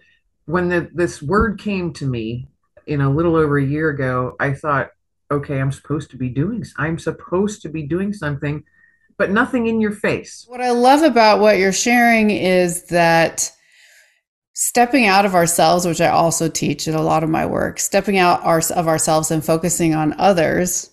when 0.45 0.69
the, 0.69 0.89
this 0.93 1.21
word 1.21 1.59
came 1.59 1.93
to 1.93 2.05
me 2.05 2.47
in 2.85 3.01
a 3.01 3.09
little 3.09 3.35
over 3.35 3.57
a 3.57 3.65
year 3.65 3.89
ago, 3.89 4.35
I 4.39 4.53
thought, 4.53 4.91
okay, 5.31 5.59
I'm 5.59 5.71
supposed 5.71 6.11
to 6.11 6.17
be 6.17 6.29
doing 6.29 6.65
I'm 6.77 6.99
supposed 6.99 7.61
to 7.61 7.69
be 7.69 7.83
doing 7.83 8.13
something 8.13 8.63
but 9.17 9.29
nothing 9.29 9.67
in 9.67 9.79
your 9.79 9.91
face. 9.91 10.45
What 10.47 10.61
I 10.61 10.71
love 10.71 11.03
about 11.03 11.39
what 11.39 11.59
you're 11.59 11.71
sharing 11.71 12.31
is 12.31 12.85
that 12.87 13.51
stepping 14.53 15.05
out 15.05 15.25
of 15.25 15.35
ourselves, 15.35 15.85
which 15.85 16.01
I 16.01 16.09
also 16.09 16.49
teach 16.49 16.87
in 16.87 16.95
a 16.95 17.01
lot 17.01 17.23
of 17.23 17.29
my 17.29 17.45
work, 17.45 17.79
stepping 17.79 18.17
out 18.17 18.43
our, 18.43 18.61
of 18.75 18.87
ourselves 18.87 19.29
and 19.29 19.45
focusing 19.45 19.93
on 19.93 20.15
others, 20.19 20.89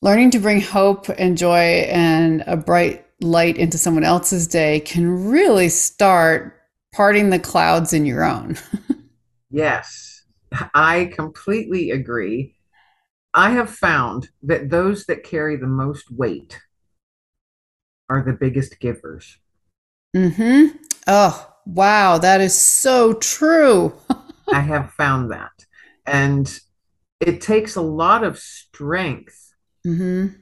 learning 0.00 0.30
to 0.30 0.38
bring 0.38 0.60
hope 0.60 1.08
and 1.18 1.36
joy 1.36 1.88
and 1.90 2.44
a 2.46 2.56
bright 2.56 3.04
light 3.20 3.56
into 3.56 3.78
someone 3.78 4.04
else's 4.04 4.46
day 4.46 4.80
can 4.80 5.28
really 5.30 5.68
start 5.68 6.60
parting 6.94 7.30
the 7.30 7.38
clouds 7.38 7.92
in 7.92 8.06
your 8.06 8.24
own. 8.24 8.56
yes, 9.50 10.22
I 10.74 11.10
completely 11.14 11.90
agree. 11.90 12.56
I 13.34 13.50
have 13.52 13.70
found 13.70 14.30
that 14.44 14.70
those 14.70 15.06
that 15.06 15.24
carry 15.24 15.56
the 15.56 15.66
most 15.66 16.10
weight 16.10 16.60
are 18.10 18.22
the 18.22 18.32
biggest 18.34 18.78
givers. 18.80 19.38
Hmm. 20.14 20.66
Oh, 21.06 21.52
wow, 21.66 22.18
that 22.18 22.40
is 22.40 22.54
so 22.56 23.14
true. 23.14 23.92
I 24.52 24.60
have 24.60 24.92
found 24.92 25.30
that, 25.30 25.52
and 26.06 26.60
it 27.20 27.40
takes 27.40 27.76
a 27.76 27.82
lot 27.82 28.24
of 28.24 28.38
strength, 28.38 29.54
Mm-hmm. 29.86 30.40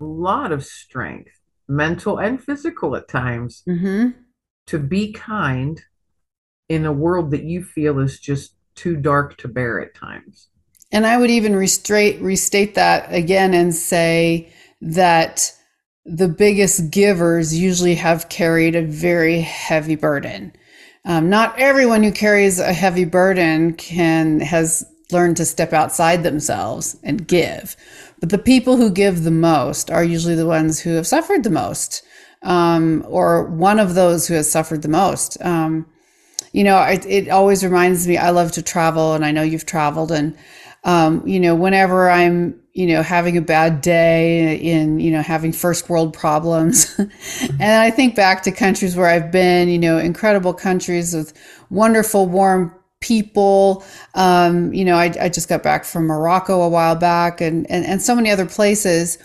a 0.00 0.04
lot 0.04 0.52
of 0.52 0.64
strength, 0.64 1.37
mental 1.68 2.18
and 2.18 2.42
physical 2.42 2.96
at 2.96 3.08
times, 3.08 3.62
Mm-hmm. 3.68 4.08
to 4.66 4.78
be 4.78 5.12
kind 5.12 5.82
in 6.68 6.84
a 6.84 6.92
world 6.92 7.30
that 7.30 7.44
you 7.44 7.62
feel 7.64 7.98
is 7.98 8.18
just 8.20 8.54
too 8.74 8.96
dark 8.96 9.36
to 9.38 9.48
bear 9.48 9.80
at 9.80 9.94
times. 9.94 10.48
And 10.92 11.06
I 11.06 11.16
would 11.18 11.30
even 11.30 11.54
restate 11.56 12.20
restate 12.20 12.74
that 12.74 13.12
again 13.12 13.54
and 13.54 13.74
say 13.74 14.52
that 14.80 15.52
the 16.04 16.28
biggest 16.28 16.90
givers 16.90 17.58
usually 17.58 17.94
have 17.96 18.28
carried 18.30 18.74
a 18.74 18.82
very 18.82 19.40
heavy 19.40 19.96
burden. 19.96 20.52
Um, 21.04 21.28
not 21.28 21.58
everyone 21.58 22.02
who 22.02 22.12
carries 22.12 22.58
a 22.58 22.72
heavy 22.72 23.04
burden 23.04 23.74
can 23.74 24.40
has 24.40 24.84
learned 25.10 25.36
to 25.38 25.44
step 25.44 25.72
outside 25.72 26.22
themselves 26.22 26.96
and 27.02 27.26
give. 27.26 27.76
But 28.20 28.30
the 28.30 28.38
people 28.38 28.76
who 28.76 28.90
give 28.90 29.24
the 29.24 29.30
most 29.30 29.90
are 29.90 30.04
usually 30.04 30.34
the 30.34 30.46
ones 30.46 30.80
who 30.80 30.90
have 30.94 31.06
suffered 31.06 31.44
the 31.44 31.50
most, 31.50 32.02
um, 32.42 33.04
or 33.08 33.44
one 33.44 33.78
of 33.78 33.94
those 33.94 34.28
who 34.28 34.34
has 34.34 34.50
suffered 34.50 34.82
the 34.82 34.88
most. 34.88 35.40
Um, 35.44 35.86
you 36.52 36.64
know, 36.64 36.80
it, 36.82 37.04
it 37.06 37.28
always 37.28 37.64
reminds 37.64 38.06
me. 38.06 38.16
I 38.16 38.30
love 38.30 38.52
to 38.52 38.62
travel, 38.62 39.14
and 39.14 39.24
I 39.24 39.30
know 39.30 39.42
you've 39.42 39.66
traveled, 39.66 40.10
and 40.10 40.36
um, 40.84 41.26
you 41.26 41.40
know, 41.40 41.54
whenever 41.54 42.08
I'm, 42.08 42.60
you 42.72 42.86
know, 42.86 43.02
having 43.02 43.36
a 43.36 43.42
bad 43.42 43.80
day 43.80 44.56
in, 44.56 45.00
you 45.00 45.10
know, 45.10 45.22
having 45.22 45.52
first 45.52 45.88
world 45.90 46.14
problems, 46.14 46.94
and 46.98 47.82
I 47.82 47.90
think 47.90 48.14
back 48.14 48.42
to 48.44 48.52
countries 48.52 48.96
where 48.96 49.08
I've 49.08 49.30
been, 49.30 49.68
you 49.68 49.78
know, 49.78 49.98
incredible 49.98 50.54
countries 50.54 51.14
with 51.14 51.34
wonderful, 51.70 52.26
warm 52.26 52.77
people. 53.00 53.84
Um, 54.14 54.72
you 54.72 54.84
know, 54.84 54.96
I, 54.96 55.12
I 55.20 55.28
just 55.28 55.48
got 55.48 55.62
back 55.62 55.84
from 55.84 56.06
Morocco 56.06 56.62
a 56.62 56.68
while 56.68 56.96
back, 56.96 57.40
and 57.40 57.70
and, 57.70 57.84
and 57.84 58.02
so 58.02 58.14
many 58.14 58.30
other 58.30 58.46
places 58.46 59.18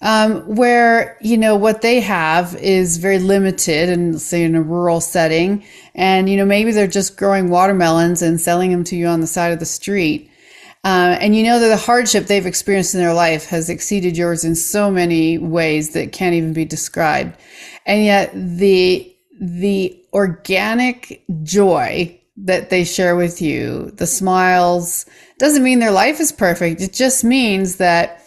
um, 0.00 0.40
where 0.42 1.16
you 1.20 1.36
know 1.36 1.56
what 1.56 1.82
they 1.82 2.00
have 2.00 2.54
is 2.56 2.98
very 2.98 3.18
limited 3.18 3.88
and 3.88 4.20
say 4.20 4.42
in 4.42 4.54
a 4.54 4.62
rural 4.62 5.00
setting. 5.00 5.64
And 5.94 6.28
you 6.28 6.36
know 6.36 6.44
maybe 6.44 6.72
they're 6.72 6.86
just 6.86 7.16
growing 7.16 7.50
watermelons 7.50 8.22
and 8.22 8.40
selling 8.40 8.70
them 8.70 8.84
to 8.84 8.96
you 8.96 9.06
on 9.06 9.20
the 9.20 9.26
side 9.26 9.52
of 9.52 9.58
the 9.58 9.66
street. 9.66 10.30
Uh, 10.84 11.18
and 11.20 11.34
you 11.34 11.42
know 11.42 11.58
that 11.58 11.68
the 11.68 11.76
hardship 11.76 12.26
they've 12.26 12.46
experienced 12.46 12.94
in 12.94 13.00
their 13.00 13.14
life 13.14 13.46
has 13.46 13.68
exceeded 13.68 14.16
yours 14.16 14.44
in 14.44 14.54
so 14.54 14.90
many 14.90 15.36
ways 15.36 15.90
that 15.90 16.12
can't 16.12 16.34
even 16.34 16.52
be 16.52 16.64
described. 16.64 17.36
And 17.84 18.04
yet 18.04 18.30
the 18.34 19.14
the 19.40 20.00
organic 20.12 21.22
joy 21.42 22.17
that 22.44 22.70
they 22.70 22.84
share 22.84 23.16
with 23.16 23.42
you 23.42 23.90
the 23.96 24.06
smiles 24.06 25.06
doesn't 25.38 25.62
mean 25.62 25.78
their 25.78 25.90
life 25.90 26.20
is 26.20 26.32
perfect. 26.32 26.80
It 26.80 26.92
just 26.92 27.24
means 27.24 27.76
that 27.76 28.24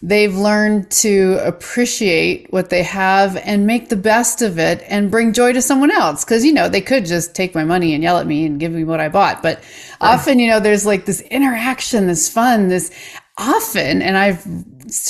they've 0.00 0.34
learned 0.34 0.90
to 0.90 1.38
appreciate 1.44 2.52
what 2.52 2.70
they 2.70 2.82
have 2.82 3.36
and 3.36 3.66
make 3.66 3.88
the 3.88 3.96
best 3.96 4.42
of 4.42 4.58
it 4.58 4.84
and 4.88 5.10
bring 5.10 5.32
joy 5.32 5.52
to 5.52 5.62
someone 5.62 5.92
else. 5.92 6.24
Because 6.24 6.44
you 6.44 6.52
know 6.52 6.68
they 6.68 6.80
could 6.80 7.06
just 7.06 7.34
take 7.34 7.54
my 7.54 7.64
money 7.64 7.94
and 7.94 8.02
yell 8.02 8.18
at 8.18 8.26
me 8.26 8.44
and 8.44 8.58
give 8.58 8.72
me 8.72 8.84
what 8.84 9.00
i 9.00 9.08
bought. 9.08 9.42
But 9.42 9.58
right. 9.58 10.14
often 10.14 10.38
you 10.38 10.48
know 10.48 10.60
there's 10.60 10.86
like 10.86 11.04
this 11.04 11.20
interaction 11.22 12.06
this 12.06 12.28
fun 12.28 12.68
this 12.68 12.90
often 13.38 14.02
and 14.02 14.18
i've 14.18 14.44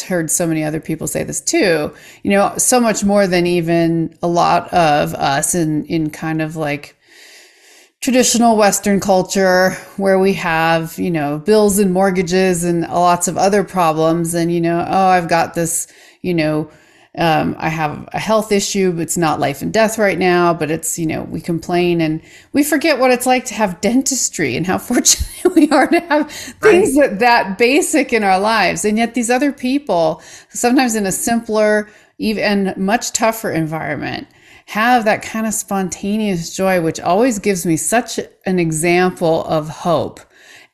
heard 0.07 0.31
so 0.31 0.47
many 0.47 0.63
other 0.63 0.79
people 0.79 1.09
say 1.09 1.25
this 1.25 1.41
too 1.41 1.93
you 2.23 2.31
know 2.31 2.55
so 2.57 2.81
much 2.81 3.03
more 3.03 3.27
than 3.27 3.49
even 3.49 4.17
a 4.23 4.29
lot 4.29 4.73
of 4.73 5.13
us 5.15 5.57
in 5.57 5.85
in 5.87 6.09
kind 6.09 6.41
of 6.41 6.55
like 6.55 6.97
traditional 8.03 8.57
Western 8.57 8.99
culture 8.99 9.71
where 9.97 10.19
we 10.19 10.33
have, 10.33 10.99
you 10.99 11.11
know, 11.11 11.39
bills 11.39 11.79
and 11.79 11.93
mortgages 11.93 12.65
and 12.65 12.83
lots 12.83 13.29
of 13.29 13.39
other 13.39 13.63
problems. 13.63 14.35
And, 14.35 14.53
you 14.53 14.61
know, 14.61 14.85
oh, 14.87 15.07
I've 15.07 15.29
got 15.29 15.55
this, 15.55 15.87
you 16.21 16.35
know, 16.35 16.69
um, 17.17 17.55
I 17.59 17.69
have 17.69 18.09
a 18.13 18.19
health 18.19 18.51
issue, 18.51 18.91
but 18.91 19.03
it's 19.03 19.17
not 19.17 19.39
life 19.39 19.63
and 19.63 19.73
death 19.73 19.99
right 19.99 20.19
now, 20.19 20.53
but 20.53 20.69
it's, 20.71 20.99
you 20.99 21.07
know, 21.07 21.23
we 21.23 21.41
complain 21.41 22.01
and 22.01 22.21
we 22.53 22.65
forget 22.65 22.99
what 22.99 23.13
it's 23.13 23.27
like 23.27 23.45
to 23.47 23.55
have 23.55 23.81
dentistry 23.81 24.57
and 24.57 24.67
how 24.67 24.79
fortunate 24.79 25.55
we 25.55 25.71
are 25.71 25.87
to 25.87 26.01
have 26.01 26.29
things 26.31 26.97
that, 26.97 27.21
that 27.21 27.57
basic 27.57 28.13
in 28.13 28.25
our 28.25 28.41
lives. 28.41 28.85
And 28.85 28.99
yet 28.99 29.15
these 29.15 29.31
other 29.31 29.53
people, 29.53 30.23
sometimes 30.49 30.97
in 30.97 31.07
a 31.07 31.13
simpler, 31.13 31.89
even 32.19 32.75
much 32.77 33.13
tougher 33.13 33.53
environment, 33.53 34.27
have 34.73 35.05
that 35.05 35.21
kind 35.21 35.47
of 35.47 35.53
spontaneous 35.53 36.57
joy, 36.57 36.81
which 36.81 36.99
always 36.99 37.39
gives 37.39 37.67
me 37.67 37.77
such 37.77 38.19
an 38.47 38.59
example 38.59 39.45
of 39.45 39.69
hope. 39.69 40.19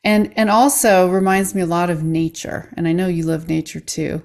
And, 0.05 0.33
and 0.37 0.49
also 0.49 1.11
reminds 1.11 1.53
me 1.53 1.63
a 1.63 1.67
lot 1.67 1.91
of 1.91 2.05
nature. 2.05 2.73
And 2.77 2.87
I 2.87 2.93
know 2.93 3.09
you 3.09 3.25
love 3.25 3.49
nature 3.49 3.81
too, 3.81 4.23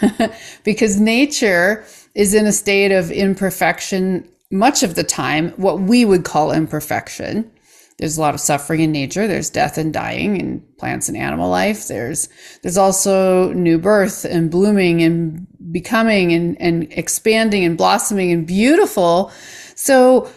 because 0.64 0.98
nature 0.98 1.84
is 2.14 2.32
in 2.32 2.46
a 2.46 2.52
state 2.52 2.92
of 2.92 3.10
imperfection 3.10 4.26
much 4.50 4.82
of 4.82 4.94
the 4.94 5.04
time, 5.04 5.50
what 5.50 5.80
we 5.80 6.06
would 6.06 6.24
call 6.24 6.50
imperfection. 6.50 7.50
There's 8.00 8.16
a 8.16 8.20
lot 8.22 8.34
of 8.34 8.40
suffering 8.40 8.80
in 8.80 8.92
nature. 8.92 9.26
There's 9.26 9.50
death 9.50 9.76
and 9.76 9.92
dying 9.92 10.40
in 10.40 10.60
plants 10.78 11.10
and 11.10 11.18
animal 11.18 11.50
life. 11.50 11.86
There's 11.86 12.30
there's 12.62 12.78
also 12.78 13.52
new 13.52 13.78
birth 13.78 14.24
and 14.24 14.50
blooming 14.50 15.02
and 15.02 15.46
becoming 15.70 16.32
and, 16.32 16.58
and 16.62 16.90
expanding 16.92 17.62
and 17.62 17.76
blossoming 17.76 18.32
and 18.32 18.46
beautiful. 18.46 19.30
So 19.74 20.30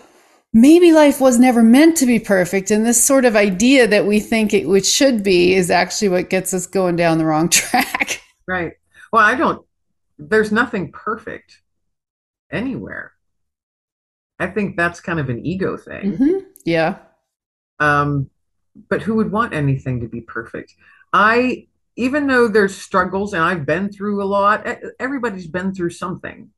maybe 0.51 0.91
life 0.91 1.22
was 1.22 1.39
never 1.39 1.63
meant 1.63 1.96
to 1.98 2.05
be 2.05 2.20
perfect. 2.20 2.70
And 2.70 2.86
this 2.86 3.01
sort 3.01 3.24
of 3.24 3.38
idea 3.38 3.88
that 3.88 4.05
we 4.05 4.20
think 4.20 4.53
it 4.53 4.67
which 4.67 4.86
should 4.86 5.24
be 5.24 5.53
is 5.53 5.72
actually 5.72 6.10
what 6.10 6.29
gets 6.29 6.53
us 6.53 6.67
going 6.67 6.98
down 6.98 7.17
the 7.17 7.25
wrong 7.25 7.48
track. 7.50 8.22
Right. 8.46 8.74
Well, 9.13 9.24
I 9.24 9.36
don't 9.36 9.65
there's 10.20 10.51
nothing 10.51 10.91
perfect 10.91 11.62
anywhere. 12.51 13.13
I 14.38 14.48
think 14.48 14.75
that's 14.75 15.00
kind 15.00 15.22
of 15.22 15.29
an 15.29 15.46
ego 15.46 15.77
thing. 15.77 16.12
Mm-hmm. 16.12 16.38
Yeah. 16.65 16.98
Um, 17.80 18.30
but 18.89 19.01
who 19.01 19.15
would 19.15 19.32
want 19.32 19.53
anything 19.53 20.01
to 20.01 20.08
be 20.08 20.22
perfect? 20.22 20.75
I, 21.12 21.68
even 21.96 22.27
though 22.27 22.48
there's 22.48 22.75
struggles 22.75 23.34
and 23.34 23.44
I've 23.44 23.65
been 23.65 23.92
through 23.92 24.24
a 24.24 24.25
lot, 24.25 24.65
everybody's 25.00 25.48
been 25.48 25.74
through 25.74 25.92
something. 25.92 26.50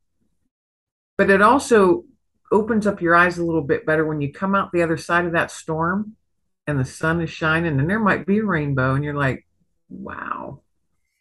But 1.18 1.30
it 1.30 1.42
also 1.42 2.04
opens 2.52 2.86
up 2.86 3.02
your 3.02 3.14
eyes 3.14 3.38
a 3.38 3.44
little 3.44 3.62
bit 3.62 3.86
better 3.86 4.06
when 4.06 4.20
you 4.20 4.32
come 4.32 4.54
out 4.54 4.72
the 4.72 4.82
other 4.82 4.96
side 4.96 5.24
of 5.24 5.32
that 5.32 5.50
storm 5.50 6.16
and 6.66 6.78
the 6.78 6.84
sun 6.84 7.20
is 7.20 7.30
shining 7.30 7.78
and 7.78 7.88
there 7.88 8.00
might 8.00 8.26
be 8.26 8.38
a 8.38 8.44
rainbow 8.44 8.94
and 8.94 9.04
you're 9.04 9.14
like, 9.14 9.46
wow, 9.88 10.60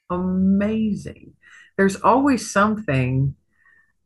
amazing. 0.09 1.33
There's 1.77 1.97
always 1.97 2.49
something 2.49 3.35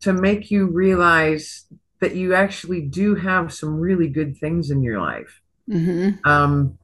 to 0.02 0.14
make 0.14 0.50
you 0.50 0.68
realize 0.68 1.66
that 2.00 2.16
you 2.16 2.34
actually 2.34 2.82
do 2.82 3.16
have 3.16 3.54
some 3.54 3.80
really 3.80 4.08
good 4.08 4.38
things 4.38 4.72
in 4.72 4.82
your 4.82 5.02
life. 5.02 5.39
Mm-hmm. 5.70 6.28
Um, 6.28 6.78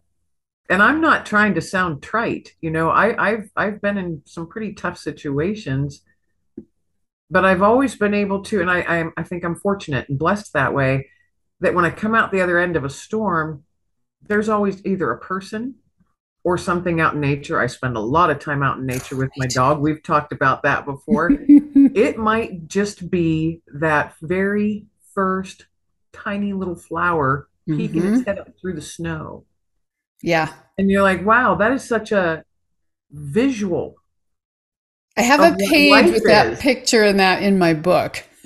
and 0.69 0.81
I'm 0.81 1.01
not 1.01 1.25
trying 1.25 1.53
to 1.55 1.61
sound 1.61 2.01
trite, 2.01 2.53
you 2.61 2.71
know. 2.71 2.89
I, 2.89 3.31
I've 3.31 3.49
I've 3.55 3.81
been 3.81 3.97
in 3.97 4.21
some 4.25 4.47
pretty 4.47 4.73
tough 4.73 4.97
situations, 4.97 6.01
but 7.29 7.45
I've 7.45 7.61
always 7.61 7.95
been 7.95 8.13
able 8.13 8.41
to, 8.43 8.61
and 8.61 8.71
I 8.71 8.79
I, 8.81 9.05
I 9.17 9.23
think 9.23 9.43
I'm 9.43 9.55
fortunate 9.55 10.09
and 10.09 10.17
blessed 10.17 10.53
that 10.53 10.73
way, 10.73 11.09
that 11.59 11.73
when 11.73 11.85
I 11.85 11.91
come 11.91 12.15
out 12.15 12.31
the 12.31 12.41
other 12.41 12.59
end 12.59 12.75
of 12.75 12.83
a 12.83 12.89
storm, 12.89 13.63
there's 14.27 14.49
always 14.49 14.83
either 14.85 15.11
a 15.11 15.19
person 15.19 15.75
or 16.43 16.57
something 16.57 17.01
out 17.01 17.15
in 17.15 17.21
nature. 17.21 17.59
I 17.59 17.67
spend 17.67 17.97
a 17.97 18.01
lot 18.01 18.29
of 18.29 18.39
time 18.39 18.61
out 18.61 18.77
in 18.77 18.85
nature 18.85 19.15
with 19.15 19.31
my 19.37 19.47
dog. 19.47 19.79
We've 19.79 20.03
talked 20.03 20.31
about 20.31 20.63
that 20.63 20.85
before. 20.85 21.31
it 21.47 22.17
might 22.17 22.67
just 22.67 23.09
be 23.09 23.61
that 23.67 24.15
very 24.21 24.85
first 25.13 25.65
tiny 26.13 26.53
little 26.53 26.75
flower 26.75 27.49
peeking 27.67 28.01
mm-hmm. 28.01 28.15
its 28.15 28.25
head 28.25 28.39
up 28.39 28.49
through 28.59 28.73
the 28.73 28.81
snow. 28.81 29.45
Yeah. 30.21 30.53
And 30.77 30.89
you're 30.89 31.03
like, 31.03 31.25
wow, 31.25 31.55
that 31.55 31.71
is 31.71 31.83
such 31.83 32.11
a 32.11 32.43
visual. 33.11 33.95
I 35.17 35.21
have 35.21 35.39
a 35.39 35.55
page 35.55 36.05
with 36.05 36.15
is. 36.15 36.23
that 36.23 36.59
picture 36.59 37.03
and 37.03 37.19
that 37.19 37.41
in 37.41 37.57
my 37.57 37.73
book. 37.73 38.23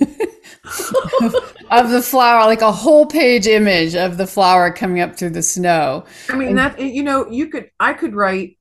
of 1.70 1.90
the 1.90 2.02
flower, 2.02 2.44
like 2.46 2.62
a 2.62 2.72
whole 2.72 3.06
page 3.06 3.46
image 3.46 3.94
of 3.94 4.16
the 4.16 4.26
flower 4.26 4.72
coming 4.72 5.00
up 5.00 5.16
through 5.16 5.30
the 5.30 5.42
snow. 5.42 6.04
I 6.28 6.36
mean, 6.36 6.48
and, 6.50 6.58
that 6.58 6.80
you 6.80 7.02
know, 7.02 7.28
you 7.28 7.48
could, 7.48 7.70
I 7.78 7.92
could 7.92 8.14
write, 8.14 8.58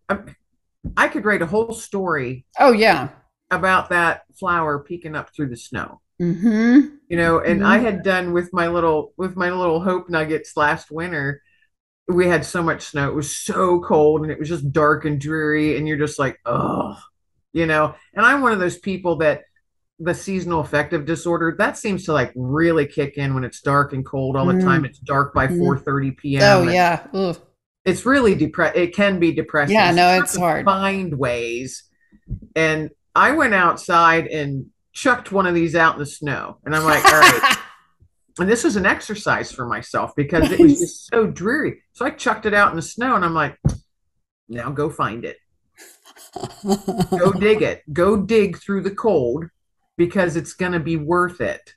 I 0.98 1.08
could 1.08 1.26
write 1.26 1.42
a 1.42 1.46
whole 1.46 1.74
story. 1.74 2.46
Oh 2.60 2.72
yeah, 2.72 3.10
about 3.52 3.90
that 3.90 4.24
flower 4.38 4.80
peeking 4.80 5.16
up 5.16 5.34
through 5.36 5.50
the 5.50 5.58
snow. 5.58 6.02
Mm-hmm. 6.22 6.96
You 7.08 7.18
know, 7.18 7.40
and 7.40 7.62
mm-hmm. 7.62 7.70
I 7.70 7.80
had 7.80 8.04
done 8.04 8.34
with 8.34 8.52
my 8.54 8.68
little 8.68 9.14
with 9.18 9.36
my 9.36 9.50
little 9.52 9.82
hope 9.82 10.10
nuggets 10.10 10.58
last 10.58 10.92
winter. 10.92 11.42
We 12.08 12.28
had 12.28 12.46
so 12.46 12.62
much 12.62 12.82
snow; 12.82 13.08
it 13.10 13.16
was 13.16 13.36
so 13.36 13.80
cold, 13.82 14.22
and 14.22 14.32
it 14.32 14.40
was 14.40 14.50
just 14.50 14.72
dark 14.72 15.06
and 15.06 15.20
dreary. 15.20 15.78
And 15.78 15.88
you're 15.88 15.98
just 15.98 16.20
like, 16.20 16.40
oh, 16.46 16.98
you 17.54 17.66
know. 17.66 17.96
And 18.14 18.26
I'm 18.26 18.42
one 18.42 18.52
of 18.52 18.60
those 18.60 18.78
people 18.78 19.18
that 19.18 19.44
the 20.00 20.14
seasonal 20.14 20.62
affective 20.62 21.06
disorder 21.06 21.54
that 21.58 21.78
seems 21.78 22.06
to 22.06 22.14
like 22.14 22.32
really 22.36 22.86
kick 22.86 23.18
in 23.18 23.34
when 23.34 23.44
it's 23.44 23.60
dark 23.60 23.92
and 23.92 24.06
cold 24.06 24.36
all 24.36 24.46
the 24.46 24.54
mm. 24.54 24.64
time. 24.64 24.86
It's 24.86 25.00
dark 25.00 25.34
by 25.34 25.48
mm. 25.48 25.60
4:30 25.60 26.18
p.m. 26.18 26.42
Oh 26.44 26.70
yeah. 26.70 27.06
Ugh. 27.14 27.38
it's 27.86 28.06
really 28.06 28.36
depressed. 28.36 28.78
It 28.78 28.96
can 28.96 29.20
be 29.20 29.34
depressing. 29.34 29.76
Yeah, 29.76 29.92
no, 29.92 30.20
it's 30.22 30.36
hard. 30.36 30.66
Find 30.66 31.18
ways. 31.18 31.84
And 32.56 32.92
I 33.16 33.32
went 33.32 33.54
outside 33.54 34.28
and 34.28 34.68
chucked 34.94 35.32
one 35.32 35.46
of 35.46 35.56
these 35.56 35.76
out 35.76 35.94
in 35.94 36.00
the 36.00 36.06
snow. 36.06 36.58
And 36.66 36.76
I'm 36.76 36.84
like, 36.84 37.06
all 37.06 37.20
right. 37.20 37.58
And 38.40 38.50
this 38.50 38.64
was 38.64 38.78
an 38.78 38.86
exercise 38.86 39.52
for 39.52 39.66
myself 39.66 40.16
because 40.16 40.50
it 40.50 40.60
was 40.60 40.80
just 40.80 41.08
so 41.08 41.28
dreary. 41.28 41.82
So 41.92 42.06
I 42.06 42.12
chucked 42.12 42.46
it 42.46 42.54
out 42.54 42.70
in 42.70 42.78
the 42.78 42.82
snow 42.82 43.18
and 43.18 43.26
I'm 43.26 43.34
like, 43.34 43.58
now 44.48 44.70
go 44.72 44.90
find 44.90 45.26
it. 45.26 45.36
Go 47.12 47.34
dig 47.40 47.62
it. 47.62 47.84
Go 47.92 48.16
dig 48.16 48.58
through 48.58 48.84
the 48.84 48.96
cold 48.96 49.46
because 49.98 50.38
it's 50.38 50.54
going 50.54 50.72
to 50.72 50.80
be 50.80 50.96
worth 50.96 51.42
it. 51.42 51.74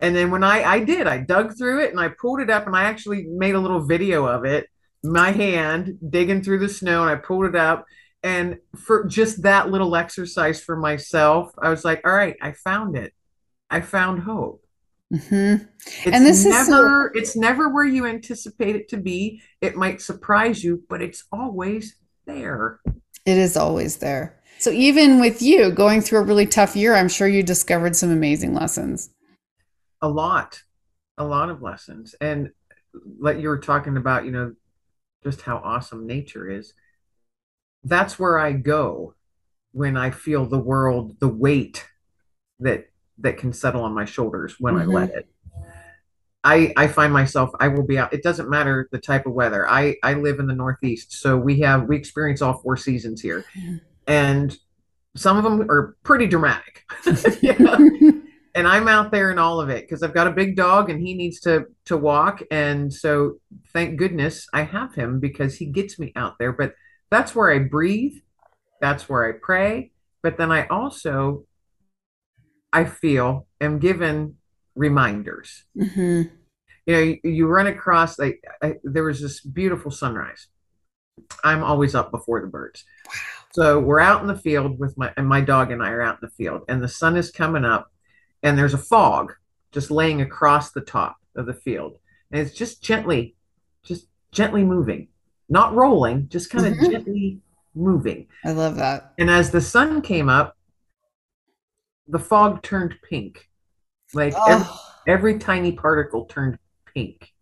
And 0.00 0.14
then 0.14 0.30
when 0.30 0.44
I 0.44 0.62
I 0.62 0.80
did, 0.80 1.06
I 1.06 1.18
dug 1.18 1.56
through 1.56 1.84
it 1.84 1.90
and 1.90 2.00
I 2.00 2.08
pulled 2.08 2.40
it 2.40 2.50
up 2.50 2.66
and 2.66 2.76
I 2.76 2.84
actually 2.84 3.24
made 3.24 3.54
a 3.54 3.60
little 3.60 3.80
video 3.80 4.26
of 4.26 4.44
it, 4.44 4.66
my 5.02 5.30
hand 5.30 5.98
digging 6.10 6.42
through 6.42 6.58
the 6.58 6.68
snow 6.68 7.02
and 7.02 7.10
I 7.10 7.14
pulled 7.14 7.46
it 7.46 7.56
up 7.56 7.86
and 8.22 8.58
for 8.76 9.04
just 9.04 9.42
that 9.42 9.70
little 9.70 9.96
exercise 9.96 10.60
for 10.62 10.76
myself, 10.76 11.52
I 11.60 11.68
was 11.68 11.84
like, 11.84 12.00
all 12.06 12.12
right, 12.14 12.36
I 12.40 12.52
found 12.52 12.96
it. 12.96 13.12
I 13.70 13.80
found 13.80 14.20
hope. 14.22 14.64
Mhm. 15.12 15.68
It's 15.86 16.06
And 16.06 16.24
this 16.24 16.44
is 16.46 16.66
so- 16.66 17.08
it's 17.14 17.36
never 17.36 17.68
where 17.68 17.84
you 17.84 18.06
anticipate 18.06 18.76
it 18.76 18.88
to 18.90 18.96
be. 18.96 19.42
It 19.60 19.76
might 19.76 20.00
surprise 20.00 20.62
you, 20.64 20.82
but 20.88 21.02
it's 21.02 21.24
always 21.32 21.96
there. 22.26 22.80
It 23.26 23.36
is 23.38 23.56
always 23.56 23.96
there. 23.98 24.40
So 24.58 24.70
even 24.70 25.20
with 25.20 25.42
you 25.42 25.70
going 25.72 26.00
through 26.00 26.20
a 26.20 26.24
really 26.24 26.46
tough 26.46 26.76
year, 26.76 26.94
I'm 26.94 27.08
sure 27.08 27.26
you 27.28 27.42
discovered 27.42 27.96
some 27.96 28.10
amazing 28.10 28.54
lessons. 28.54 29.10
a 30.00 30.08
lot 30.08 30.60
a 31.18 31.24
lot 31.24 31.48
of 31.48 31.62
lessons 31.62 32.16
and 32.20 32.50
like 33.20 33.38
you 33.38 33.48
were 33.48 33.58
talking 33.58 33.96
about 33.96 34.24
you 34.24 34.32
know 34.32 34.52
just 35.22 35.42
how 35.42 35.58
awesome 35.58 36.06
nature 36.08 36.50
is 36.50 36.74
that's 37.84 38.18
where 38.18 38.38
i 38.38 38.52
go 38.52 39.14
when 39.72 39.96
i 39.96 40.10
feel 40.10 40.46
the 40.46 40.58
world 40.58 41.18
the 41.20 41.28
weight 41.28 41.86
that 42.60 42.86
that 43.18 43.36
can 43.36 43.52
settle 43.52 43.82
on 43.82 43.92
my 43.94 44.04
shoulders 44.04 44.56
when 44.60 44.76
i 44.76 44.84
Mhm. 44.84 44.92
let 44.92 45.10
it. 45.10 45.28
I 46.44 46.72
i 46.76 46.86
find 46.88 47.12
myself 47.12 47.50
i 47.60 47.68
will 47.68 47.86
be 47.86 47.98
out 47.98 48.12
it 48.12 48.22
doesn't 48.22 48.50
matter 48.50 48.88
the 48.90 48.98
type 48.98 49.26
of 49.26 49.32
weather. 49.32 49.68
I 49.68 49.96
i 50.02 50.14
live 50.14 50.40
in 50.40 50.46
the 50.46 50.54
northeast 50.54 51.12
so 51.12 51.36
we 51.36 51.60
have 51.60 51.84
we 51.88 51.96
experience 51.96 52.42
all 52.42 52.58
four 52.58 52.76
seasons 52.76 53.20
here. 53.20 53.44
And 54.06 54.56
some 55.14 55.36
of 55.36 55.44
them 55.44 55.70
are 55.70 55.96
pretty 56.02 56.26
dramatic. 56.26 56.84
And 58.54 58.68
I'm 58.68 58.86
out 58.86 59.10
there 59.12 59.30
in 59.30 59.38
all 59.38 59.62
of 59.62 59.70
it 59.70 59.84
because 59.84 60.02
I've 60.02 60.12
got 60.12 60.26
a 60.26 60.30
big 60.30 60.56
dog 60.56 60.90
and 60.90 61.00
he 61.00 61.14
needs 61.14 61.40
to 61.40 61.64
to 61.86 61.96
walk. 61.96 62.42
And 62.50 62.92
so 62.92 63.38
thank 63.72 63.96
goodness 63.98 64.46
I 64.52 64.62
have 64.64 64.94
him 64.94 65.20
because 65.20 65.56
he 65.56 65.64
gets 65.64 65.98
me 65.98 66.12
out 66.16 66.34
there. 66.38 66.52
But 66.52 66.74
that's 67.12 67.34
where 67.34 67.50
I 67.50 67.58
breathe. 67.58 68.14
That's 68.80 69.06
where 69.08 69.28
I 69.28 69.32
pray. 69.32 69.92
But 70.22 70.38
then 70.38 70.50
I 70.50 70.66
also 70.68 71.46
I 72.72 72.86
feel 72.86 73.46
am 73.60 73.78
given 73.78 74.36
reminders. 74.74 75.64
Mhm. 75.76 76.30
you 76.86 76.92
know 76.94 77.00
you, 77.00 77.18
you 77.22 77.46
run 77.46 77.66
across 77.66 78.18
like 78.18 78.42
I, 78.62 78.76
there 78.82 79.04
was 79.04 79.20
this 79.20 79.40
beautiful 79.40 79.90
sunrise. 79.90 80.46
I'm 81.44 81.62
always 81.62 81.94
up 81.94 82.10
before 82.10 82.40
the 82.40 82.46
birds. 82.46 82.84
So 83.52 83.78
we're 83.78 84.00
out 84.00 84.22
in 84.22 84.26
the 84.26 84.34
field 84.48 84.78
with 84.78 84.96
my 84.96 85.12
and 85.18 85.28
my 85.28 85.42
dog 85.42 85.70
and 85.70 85.82
I 85.82 85.90
are 85.90 86.00
out 86.02 86.18
in 86.22 86.28
the 86.28 86.34
field 86.34 86.62
and 86.68 86.82
the 86.82 86.88
sun 86.88 87.16
is 87.18 87.30
coming 87.30 87.66
up 87.66 87.92
and 88.42 88.56
there's 88.56 88.74
a 88.74 88.78
fog 88.78 89.34
just 89.70 89.90
laying 89.90 90.22
across 90.22 90.70
the 90.70 90.80
top 90.80 91.16
of 91.36 91.44
the 91.44 91.54
field. 91.54 91.98
And 92.30 92.40
it's 92.40 92.56
just 92.56 92.82
gently 92.82 93.36
just 93.84 94.06
gently 94.32 94.64
moving 94.64 95.08
not 95.52 95.74
rolling 95.74 96.28
just 96.28 96.50
kind 96.50 96.66
of 96.66 96.72
Mhm. 96.74 96.90
gently 96.90 97.38
moving. 97.74 98.26
I 98.44 98.52
love 98.52 98.76
that. 98.76 99.12
and 99.18 99.30
as 99.30 99.50
the 99.50 99.60
sun 99.60 100.00
came 100.02 100.28
up 100.28 100.56
the 102.08 102.18
fog 102.18 102.62
turned 102.62 102.94
pink. 103.08 103.48
Like 104.14 104.34
every, 104.46 104.64
Oh, 104.64 104.80
every 105.06 105.38
tiny 105.38 105.72
particle 105.72 106.24
turned 106.26 106.58
pink. 106.94 107.32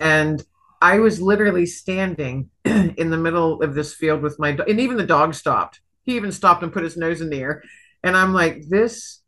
And 0.00 0.42
i 0.82 0.98
was 0.98 1.20
literally 1.20 1.66
standing 1.66 2.50
in 2.64 3.10
the 3.10 3.16
middle 3.16 3.62
of 3.62 3.74
this 3.74 3.94
field 3.94 4.20
with 4.22 4.38
my 4.38 4.52
dog 4.52 4.68
and 4.68 4.80
even 4.80 4.96
the 4.96 5.06
dog 5.06 5.34
stopped. 5.34 5.80
He 6.02 6.16
even 6.16 6.32
stopped 6.32 6.62
and 6.62 6.72
put 6.72 6.82
his 6.84 6.96
nose 6.96 7.20
in 7.20 7.30
the 7.30 7.40
air. 7.40 7.62
And 8.02 8.16
i'm 8.16 8.32
like 8.32 8.68
this 8.68 9.20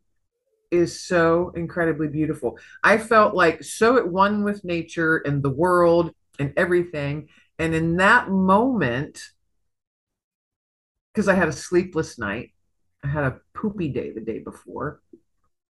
is 0.69 1.01
so 1.01 1.51
incredibly 1.55 2.07
beautiful. 2.09 2.57
I 2.83 2.97
felt 2.97 3.33
like 3.33 3.63
so 3.63 3.97
at 3.97 4.07
one 4.07 4.43
with 4.43 4.65
nature 4.65 5.17
and 5.17 5.41
the 5.41 5.49
world 5.49 6.11
and 6.39 6.53
everything 6.57 7.29
and 7.59 7.73
in 7.73 7.97
that 7.97 8.29
moment 8.29 9.21
because 11.13 11.27
i 11.27 11.33
had 11.33 11.47
a 11.47 11.53
sleepless 11.53 12.17
night 12.19 12.51
i 13.03 13.07
had 13.07 13.23
a 13.23 13.39
poopy 13.53 13.89
day 13.89 14.11
the 14.11 14.21
day 14.21 14.39
before. 14.39 15.01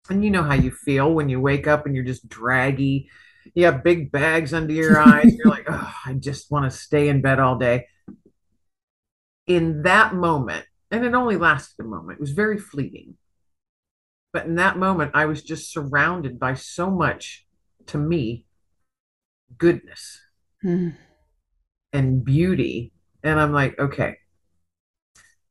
And 0.10 0.24
you 0.24 0.30
know 0.30 0.44
how 0.44 0.54
you 0.54 0.70
feel 0.70 1.14
when 1.14 1.30
you 1.30 1.40
wake 1.40 1.66
up 1.66 1.86
and 1.86 1.96
you're 1.96 2.04
just 2.04 2.30
draggy. 2.30 3.10
You 3.56 3.66
have 3.66 3.84
big 3.84 4.12
bags 4.12 4.54
under 4.54 4.74
your 4.74 5.00
eyes 5.14 5.36
you're 5.36 5.50
like 5.50 5.66
oh 5.70 5.94
i 6.06 6.14
just 6.14 6.52
want 6.52 6.70
to 6.72 6.78
stay 6.78 7.10
in 7.10 7.22
bed 7.22 7.40
all 7.40 7.58
day. 7.58 7.88
In 9.48 9.84
that 9.84 10.14
moment 10.14 10.66
and 10.92 11.06
it 11.06 11.14
only 11.14 11.38
lasted 11.38 11.84
a 11.84 11.88
moment 11.88 12.18
it 12.18 12.22
was 12.22 12.32
very 12.32 12.58
fleeting. 12.58 13.16
But 14.34 14.46
in 14.46 14.56
that 14.56 14.78
moment 14.78 15.12
i 15.14 15.26
was 15.26 15.42
just 15.42 15.72
surrounded 15.72 16.40
by 16.40 16.54
so 16.56 16.90
much 16.90 17.46
to 17.88 17.98
me 17.98 18.46
goodness. 19.58 20.22
Mm. 20.64 20.96
And 21.96 22.24
beauty 22.24 22.92
and 23.24 23.40
i'm 23.40 23.54
like 23.54 23.78
okay 23.80 24.18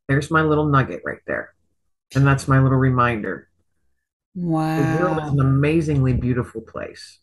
there's 0.07 0.29
my 0.29 0.41
little 0.41 0.65
nugget 0.67 1.01
right 1.03 1.21
there 1.27 1.53
and 2.15 2.25
that's 2.25 2.47
my 2.47 2.59
little 2.59 2.77
reminder 2.77 3.49
Wow. 4.35 4.75
the 4.75 4.97
world 4.99 5.23
is 5.23 5.31
an 5.31 5.39
amazingly 5.39 6.11
beautiful 6.11 6.59
place. 6.59 7.19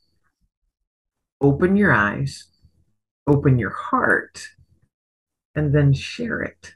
Open 1.42 1.76
your 1.76 1.92
eyes, 1.92 2.46
open 3.26 3.58
your 3.58 3.70
heart, 3.70 4.48
and 5.54 5.74
then 5.74 5.92
share 5.92 6.40
it. 6.40 6.72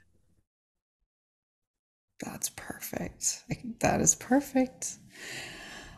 That's 2.23 2.49
perfect. 2.49 3.43
That 3.79 3.99
is 3.99 4.13
perfect. 4.13 4.97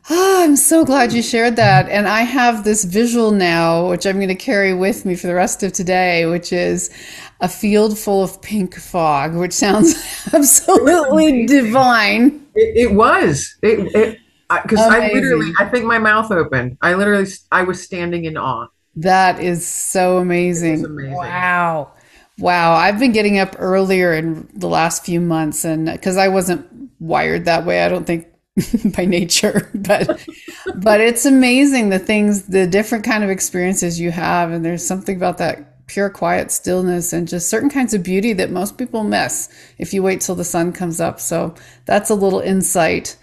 Ah, 0.09 0.43
I'm 0.43 0.55
so 0.55 0.85
glad 0.85 1.13
you 1.13 1.21
shared 1.21 1.55
that. 1.57 1.89
And 1.89 2.07
I 2.07 2.21
have 2.21 2.63
this 2.63 2.83
visual 2.83 3.31
now, 3.31 3.89
which 3.89 4.05
I'm 4.05 4.15
going 4.15 4.29
to 4.29 4.35
carry 4.35 4.73
with 4.73 5.05
me 5.05 5.15
for 5.15 5.27
the 5.27 5.35
rest 5.35 5.63
of 5.63 5.73
today, 5.73 6.25
which 6.25 6.51
is 6.51 6.89
a 7.41 7.47
field 7.47 7.97
full 7.97 8.23
of 8.23 8.41
pink 8.41 8.75
fog, 8.75 9.35
which 9.35 9.53
sounds 9.53 9.95
absolutely 10.33 11.45
divine. 11.45 12.45
It, 12.55 12.89
it 12.89 12.95
was 12.95 13.55
it 13.61 13.95
it 13.95 14.19
because 14.63 14.79
I 14.79 15.11
literally 15.13 15.51
I 15.59 15.65
think 15.65 15.85
my 15.85 15.99
mouth 15.99 16.31
opened. 16.31 16.77
I 16.81 16.95
literally 16.95 17.27
I 17.51 17.63
was 17.63 17.81
standing 17.81 18.25
in 18.25 18.37
awe. 18.37 18.67
That 18.95 19.39
is 19.39 19.65
so 19.65 20.17
amazing. 20.17 20.83
amazing. 20.85 21.13
Wow. 21.13 21.93
Wow. 22.39 22.73
I've 22.73 22.99
been 22.99 23.11
getting 23.11 23.37
up 23.37 23.55
earlier 23.59 24.13
in 24.13 24.49
the 24.53 24.67
last 24.67 25.05
few 25.05 25.21
months 25.21 25.63
and 25.63 25.85
because 25.85 26.17
I 26.17 26.27
wasn't 26.27 26.67
wired 26.99 27.45
that 27.45 27.65
way, 27.65 27.83
I 27.83 27.89
don't 27.89 28.05
think 28.05 28.27
by 28.95 29.05
nature, 29.05 29.69
but 29.75 30.25
but 30.75 31.01
it's 31.01 31.25
amazing 31.25 31.89
the 31.89 31.99
things, 31.99 32.43
the 32.43 32.67
different 32.67 33.03
kind 33.03 33.23
of 33.23 33.29
experiences 33.29 33.99
you 33.99 34.11
have. 34.11 34.51
And 34.51 34.63
there's 34.63 34.85
something 34.85 35.15
about 35.15 35.37
that 35.39 35.87
pure 35.87 36.09
quiet 36.09 36.51
stillness 36.51 37.13
and 37.13 37.27
just 37.27 37.49
certain 37.49 37.69
kinds 37.69 37.93
of 37.93 38.03
beauty 38.03 38.31
that 38.33 38.51
most 38.51 38.77
people 38.77 39.03
miss 39.03 39.49
if 39.79 39.93
you 39.93 40.03
wait 40.03 40.21
till 40.21 40.35
the 40.35 40.43
sun 40.43 40.71
comes 40.71 41.01
up. 41.01 41.19
So 41.19 41.55
that's 41.85 42.09
a 42.09 42.15
little 42.15 42.39
insight. 42.39 43.17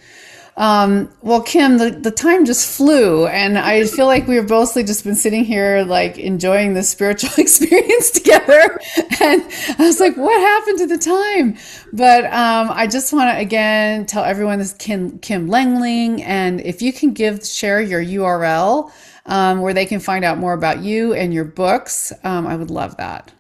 Um, 0.57 1.11
well, 1.21 1.43
Kim, 1.43 1.77
the, 1.77 1.91
the 1.91 2.11
time 2.11 2.47
just 2.47 2.79
flew, 2.79 3.27
and 3.27 3.59
I 3.59 3.85
feel 3.85 4.07
like 4.07 4.27
we've 4.27 4.49
mostly 4.49 4.85
just 4.85 5.05
been 5.05 5.15
sitting 5.15 5.45
here, 5.45 5.85
like 5.85 6.17
enjoying 6.17 6.73
this 6.73 6.89
spiritual 6.89 7.31
experience 7.39 8.11
together. 8.11 8.81
And 9.21 9.43
I 9.79 9.87
was 9.87 10.01
like, 10.01 10.17
what 10.17 10.41
happened 10.41 10.79
to 10.79 10.87
the 10.87 10.99
time? 10.99 11.59
But 11.93 12.25
um, 12.27 12.71
I 12.73 12.87
just 12.87 13.13
want 13.13 13.35
to 13.35 13.39
again 13.39 14.07
tell 14.07 14.25
everyone 14.25 14.59
this 14.59 14.69
is 14.69 14.79
Kim, 14.79 15.19
Kim 15.19 15.49
Lengling, 15.49 16.23
and 16.23 16.61
if 16.63 16.81
you 16.81 16.93
can 16.93 17.13
give 17.13 17.45
share 17.45 17.81
your 17.81 18.03
URL 18.03 18.91
um, 19.27 19.61
where 19.61 19.75
they 19.75 19.85
can 19.85 20.01
find 20.01 20.25
out 20.25 20.39
more 20.39 20.55
about 20.55 20.79
you 20.83 21.13
and 21.13 21.35
your 21.35 21.45
books, 21.45 22.13
um, 22.25 22.47
I 22.47 22.57
would 22.57 22.71
love 22.71 22.97
that. 22.97 23.31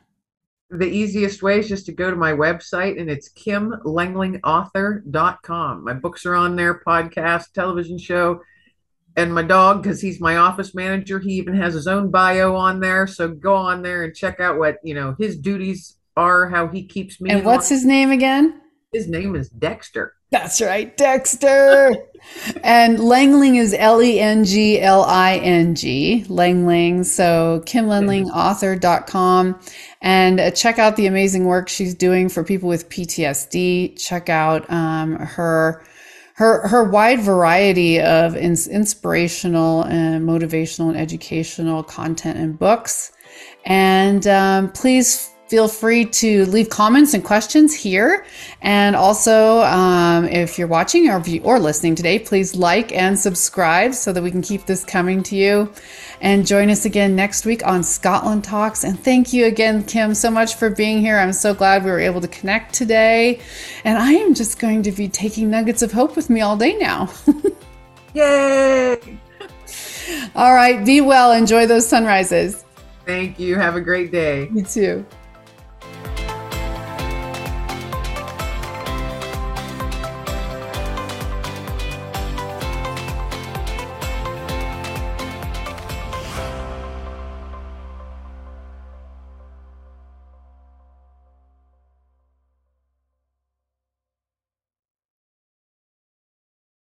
The 0.70 0.86
easiest 0.86 1.42
way 1.42 1.58
is 1.60 1.68
just 1.68 1.86
to 1.86 1.92
go 1.92 2.10
to 2.10 2.16
my 2.16 2.32
website 2.32 3.00
and 3.00 3.08
it's 3.08 3.30
kimlenglingauthor.com. 3.30 5.84
My 5.84 5.92
books 5.92 6.26
are 6.26 6.34
on 6.34 6.56
there, 6.56 6.82
podcast, 6.84 7.52
television 7.52 7.98
show, 7.98 8.40
and 9.16 9.32
my 9.32 9.42
dog, 9.42 9.80
because 9.82 10.00
he's 10.00 10.20
my 10.20 10.36
office 10.36 10.74
manager, 10.74 11.20
he 11.20 11.34
even 11.34 11.54
has 11.54 11.72
his 11.72 11.86
own 11.86 12.10
bio 12.10 12.56
on 12.56 12.80
there. 12.80 13.06
So 13.06 13.28
go 13.28 13.54
on 13.54 13.82
there 13.82 14.02
and 14.04 14.14
check 14.14 14.40
out 14.40 14.58
what 14.58 14.78
you 14.82 14.94
know 14.94 15.14
his 15.18 15.38
duties 15.38 15.96
are, 16.16 16.48
how 16.48 16.68
he 16.68 16.84
keeps 16.84 17.20
me. 17.20 17.30
And 17.30 17.44
what's 17.44 17.70
line. 17.70 17.78
his 17.78 17.86
name 17.86 18.10
again? 18.10 18.60
his 18.92 19.08
name 19.08 19.36
is 19.36 19.48
Dexter. 19.48 20.15
That's 20.30 20.60
right, 20.60 20.96
Dexter. 20.96 21.94
and 22.64 22.98
Lengling 22.98 23.56
is 23.56 23.72
L 23.74 24.02
E 24.02 24.18
N 24.18 24.44
G 24.44 24.80
L 24.80 25.04
I 25.04 25.36
N 25.36 25.76
G, 25.76 26.24
Lengling. 26.28 27.04
So 27.04 27.62
kimlenglingauthor.com 27.66 29.60
and 30.02 30.40
uh, 30.40 30.50
check 30.50 30.78
out 30.78 30.96
the 30.96 31.06
amazing 31.06 31.44
work 31.44 31.68
she's 31.68 31.94
doing 31.94 32.28
for 32.28 32.42
people 32.42 32.68
with 32.68 32.88
PTSD. 32.88 33.96
Check 33.98 34.28
out 34.28 34.68
um, 34.70 35.16
her 35.16 35.84
her 36.34 36.66
her 36.68 36.84
wide 36.84 37.20
variety 37.20 38.00
of 38.00 38.36
ins- 38.36 38.66
inspirational 38.66 39.84
and 39.84 40.28
motivational 40.28 40.88
and 40.88 40.96
educational 40.98 41.84
content 41.84 42.36
and 42.38 42.58
books. 42.58 43.12
And 43.64 44.26
um, 44.26 44.72
please 44.72 45.30
feel 45.48 45.68
free 45.68 46.04
to 46.04 46.44
leave 46.46 46.68
comments 46.68 47.14
and 47.14 47.24
questions 47.24 47.74
here. 47.74 48.26
And 48.62 48.96
also, 48.96 49.60
um, 49.62 50.24
if 50.26 50.58
you're 50.58 50.68
watching 50.68 51.08
or, 51.08 51.22
or 51.42 51.58
listening 51.60 51.94
today, 51.94 52.18
please 52.18 52.56
like 52.56 52.92
and 52.92 53.18
subscribe 53.18 53.94
so 53.94 54.12
that 54.12 54.22
we 54.22 54.30
can 54.30 54.42
keep 54.42 54.66
this 54.66 54.84
coming 54.84 55.22
to 55.24 55.36
you. 55.36 55.72
And 56.20 56.46
join 56.46 56.70
us 56.70 56.84
again 56.84 57.14
next 57.14 57.44
week 57.44 57.64
on 57.66 57.82
Scotland 57.82 58.42
Talks. 58.42 58.84
And 58.84 58.98
thank 58.98 59.32
you 59.32 59.46
again, 59.46 59.84
Kim, 59.84 60.14
so 60.14 60.30
much 60.30 60.54
for 60.54 60.70
being 60.70 61.00
here. 61.00 61.18
I'm 61.18 61.32
so 61.32 61.54
glad 61.54 61.84
we 61.84 61.90
were 61.90 62.00
able 62.00 62.20
to 62.22 62.28
connect 62.28 62.74
today. 62.74 63.40
And 63.84 63.98
I 63.98 64.12
am 64.12 64.34
just 64.34 64.58
going 64.58 64.82
to 64.84 64.92
be 64.92 65.08
taking 65.08 65.50
nuggets 65.50 65.82
of 65.82 65.92
hope 65.92 66.16
with 66.16 66.30
me 66.30 66.40
all 66.40 66.56
day 66.56 66.76
now. 66.76 67.10
Yay! 68.14 68.98
All 70.34 70.54
right, 70.54 70.84
be 70.84 71.00
well. 71.00 71.32
Enjoy 71.32 71.66
those 71.66 71.86
sunrises. 71.86 72.64
Thank 73.04 73.38
you. 73.38 73.56
Have 73.56 73.76
a 73.76 73.80
great 73.80 74.10
day. 74.10 74.48
You 74.52 74.62
too. 74.62 75.06